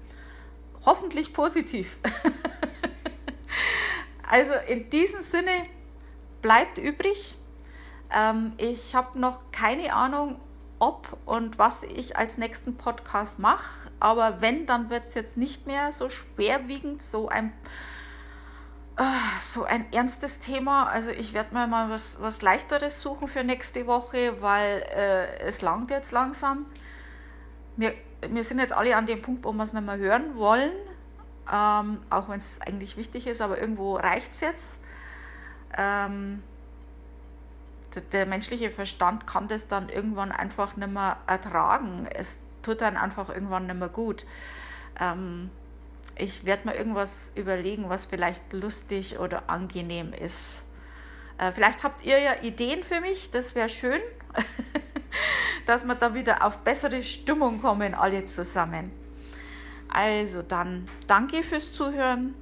Hoffentlich 0.85 1.33
positiv. 1.33 1.97
also 4.33 4.53
in 4.67 4.89
diesem 4.89 5.21
Sinne 5.21 5.67
bleibt 6.41 6.79
übrig. 6.79 7.35
Ähm, 8.11 8.53
ich 8.57 8.95
habe 8.95 9.19
noch 9.19 9.41
keine 9.51 9.93
Ahnung, 9.93 10.39
ob 10.79 11.15
und 11.25 11.59
was 11.59 11.83
ich 11.83 12.17
als 12.17 12.39
nächsten 12.39 12.75
Podcast 12.75 13.37
mache. 13.37 13.91
Aber 13.99 14.41
wenn, 14.41 14.65
dann 14.65 14.89
wird 14.89 15.05
es 15.05 15.13
jetzt 15.13 15.37
nicht 15.37 15.67
mehr 15.67 15.93
so 15.93 16.09
schwerwiegend, 16.09 17.03
so 17.03 17.29
ein, 17.29 17.53
äh, 18.97 19.03
so 19.39 19.65
ein 19.65 19.85
ernstes 19.93 20.39
Thema. 20.39 20.85
Also 20.87 21.11
ich 21.11 21.35
werde 21.35 21.53
mir 21.53 21.67
mal 21.67 21.91
was, 21.91 22.19
was 22.19 22.41
leichteres 22.41 23.03
suchen 23.03 23.27
für 23.27 23.43
nächste 23.43 23.85
Woche, 23.85 24.41
weil 24.41 24.83
äh, 24.95 25.41
es 25.41 25.61
langt 25.61 25.91
jetzt 25.91 26.11
langsam. 26.11 26.65
Wir, 27.77 27.93
wir 28.27 28.43
sind 28.43 28.57
jetzt 28.57 28.73
alle 28.73 28.95
an 28.95 29.05
dem 29.05 29.21
Punkt, 29.21 29.45
wo 29.45 29.51
wir 29.53 29.63
es 29.63 29.73
nicht 29.73 29.85
mehr 29.85 29.97
hören 29.97 30.37
wollen. 30.37 30.71
Ähm, 31.51 31.99
auch 32.09 32.29
wenn 32.29 32.37
es 32.37 32.61
eigentlich 32.61 32.95
wichtig 32.97 33.27
ist, 33.27 33.41
aber 33.41 33.59
irgendwo 33.59 33.95
reicht 33.95 34.31
es 34.31 34.39
jetzt. 34.39 34.79
Ähm, 35.77 36.41
der 38.11 38.25
menschliche 38.25 38.71
Verstand 38.71 39.27
kann 39.27 39.47
das 39.47 39.67
dann 39.67 39.89
irgendwann 39.89 40.31
einfach 40.31 40.75
nicht 40.75 40.91
mehr 40.91 41.17
ertragen. 41.27 42.07
Es 42.11 42.39
tut 42.61 42.81
dann 42.81 42.97
einfach 42.97 43.29
irgendwann 43.29 43.67
nicht 43.67 43.77
mehr 43.77 43.89
gut. 43.89 44.25
Ähm, 44.99 45.51
ich 46.15 46.45
werde 46.45 46.67
mir 46.67 46.75
irgendwas 46.75 47.31
überlegen, 47.35 47.89
was 47.89 48.05
vielleicht 48.05 48.53
lustig 48.53 49.19
oder 49.19 49.49
angenehm 49.49 50.13
ist. 50.13 50.63
Äh, 51.37 51.51
vielleicht 51.51 51.83
habt 51.83 52.03
ihr 52.05 52.19
ja 52.19 52.41
Ideen 52.41 52.83
für 52.83 53.01
mich, 53.01 53.31
das 53.31 53.55
wäre 53.55 53.69
schön, 53.69 53.99
dass 55.65 55.85
wir 55.85 55.95
da 55.95 56.13
wieder 56.13 56.45
auf 56.45 56.59
bessere 56.59 57.01
Stimmung 57.01 57.61
kommen, 57.61 57.95
alle 57.95 58.25
zusammen. 58.25 58.91
Also 59.93 60.41
dann 60.41 60.87
danke 61.07 61.43
fürs 61.43 61.71
Zuhören. 61.71 62.33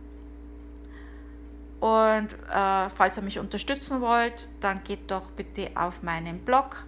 Und 1.81 2.29
äh, 2.53 2.89
falls 2.89 3.17
ihr 3.17 3.23
mich 3.23 3.39
unterstützen 3.39 4.01
wollt, 4.01 4.47
dann 4.61 4.83
geht 4.83 5.11
doch 5.11 5.31
bitte 5.31 5.71
auf 5.75 6.01
meinen 6.03 6.39
Blog 6.39 6.85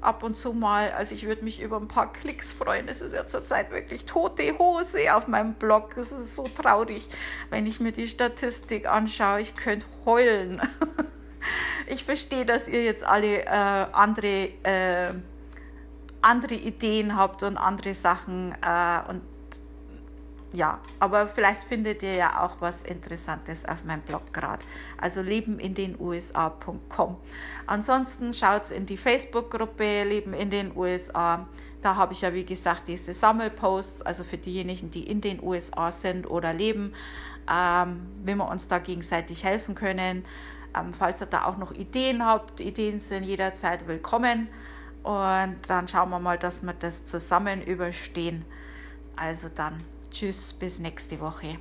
ab 0.00 0.22
und 0.22 0.34
zu 0.34 0.52
mal. 0.52 0.92
Also 0.92 1.14
ich 1.14 1.26
würde 1.26 1.44
mich 1.44 1.60
über 1.60 1.76
ein 1.76 1.88
paar 1.88 2.12
Klicks 2.12 2.52
freuen. 2.52 2.88
Es 2.88 3.00
ist 3.00 3.12
ja 3.12 3.26
zurzeit 3.26 3.70
wirklich 3.70 4.04
tote 4.06 4.56
Hose 4.58 5.14
auf 5.14 5.28
meinem 5.28 5.54
Blog. 5.54 5.96
Es 5.96 6.12
ist 6.12 6.34
so 6.34 6.44
traurig, 6.44 7.08
wenn 7.50 7.66
ich 7.66 7.80
mir 7.80 7.92
die 7.92 8.08
Statistik 8.08 8.86
anschaue. 8.86 9.40
Ich 9.40 9.54
könnte 9.56 9.86
heulen. 10.06 10.62
ich 11.86 12.04
verstehe, 12.04 12.46
dass 12.46 12.68
ihr 12.68 12.84
jetzt 12.84 13.04
alle 13.04 13.44
äh, 13.44 13.48
andere, 13.48 14.50
äh, 14.62 15.12
andere 16.22 16.54
Ideen 16.54 17.16
habt 17.16 17.42
und 17.42 17.56
andere 17.56 17.94
Sachen 17.94 18.54
äh, 18.62 19.00
und 19.08 19.20
ja, 20.52 20.80
aber 20.98 21.28
vielleicht 21.28 21.64
findet 21.64 22.02
ihr 22.02 22.14
ja 22.14 22.42
auch 22.42 22.60
was 22.60 22.82
Interessantes 22.82 23.66
auf 23.66 23.84
meinem 23.84 24.00
Blog 24.00 24.32
gerade. 24.32 24.64
Also 24.96 25.20
lebenindenusa.com. 25.20 27.16
Ansonsten 27.66 28.32
schaut 28.32 28.70
in 28.70 28.86
die 28.86 28.96
Facebook-Gruppe 28.96 30.04
Leben 30.04 30.32
in 30.32 30.48
den 30.48 30.74
USA. 30.74 31.46
Da 31.82 31.96
habe 31.96 32.14
ich 32.14 32.22
ja, 32.22 32.32
wie 32.32 32.44
gesagt, 32.44 32.88
diese 32.88 33.12
Sammelposts, 33.12 34.00
also 34.02 34.24
für 34.24 34.38
diejenigen, 34.38 34.90
die 34.90 35.06
in 35.06 35.20
den 35.20 35.42
USA 35.42 35.92
sind 35.92 36.28
oder 36.28 36.54
leben, 36.54 36.94
ähm, 37.50 38.06
wie 38.24 38.34
wir 38.34 38.48
uns 38.48 38.68
da 38.68 38.78
gegenseitig 38.78 39.44
helfen 39.44 39.74
können. 39.74 40.24
Ähm, 40.74 40.94
falls 40.94 41.20
ihr 41.20 41.26
da 41.26 41.44
auch 41.44 41.58
noch 41.58 41.72
Ideen 41.72 42.24
habt, 42.24 42.60
Ideen 42.60 43.00
sind 43.00 43.24
jederzeit 43.24 43.86
willkommen. 43.86 44.48
Und 45.02 45.58
dann 45.68 45.86
schauen 45.88 46.08
wir 46.08 46.18
mal, 46.18 46.38
dass 46.38 46.62
wir 46.62 46.72
das 46.72 47.04
zusammen 47.04 47.62
überstehen. 47.62 48.46
Also 49.14 49.48
dann. 49.54 49.84
Tschüss, 50.10 50.52
bis 50.54 50.78
nächste 50.78 51.20
Woche. 51.20 51.58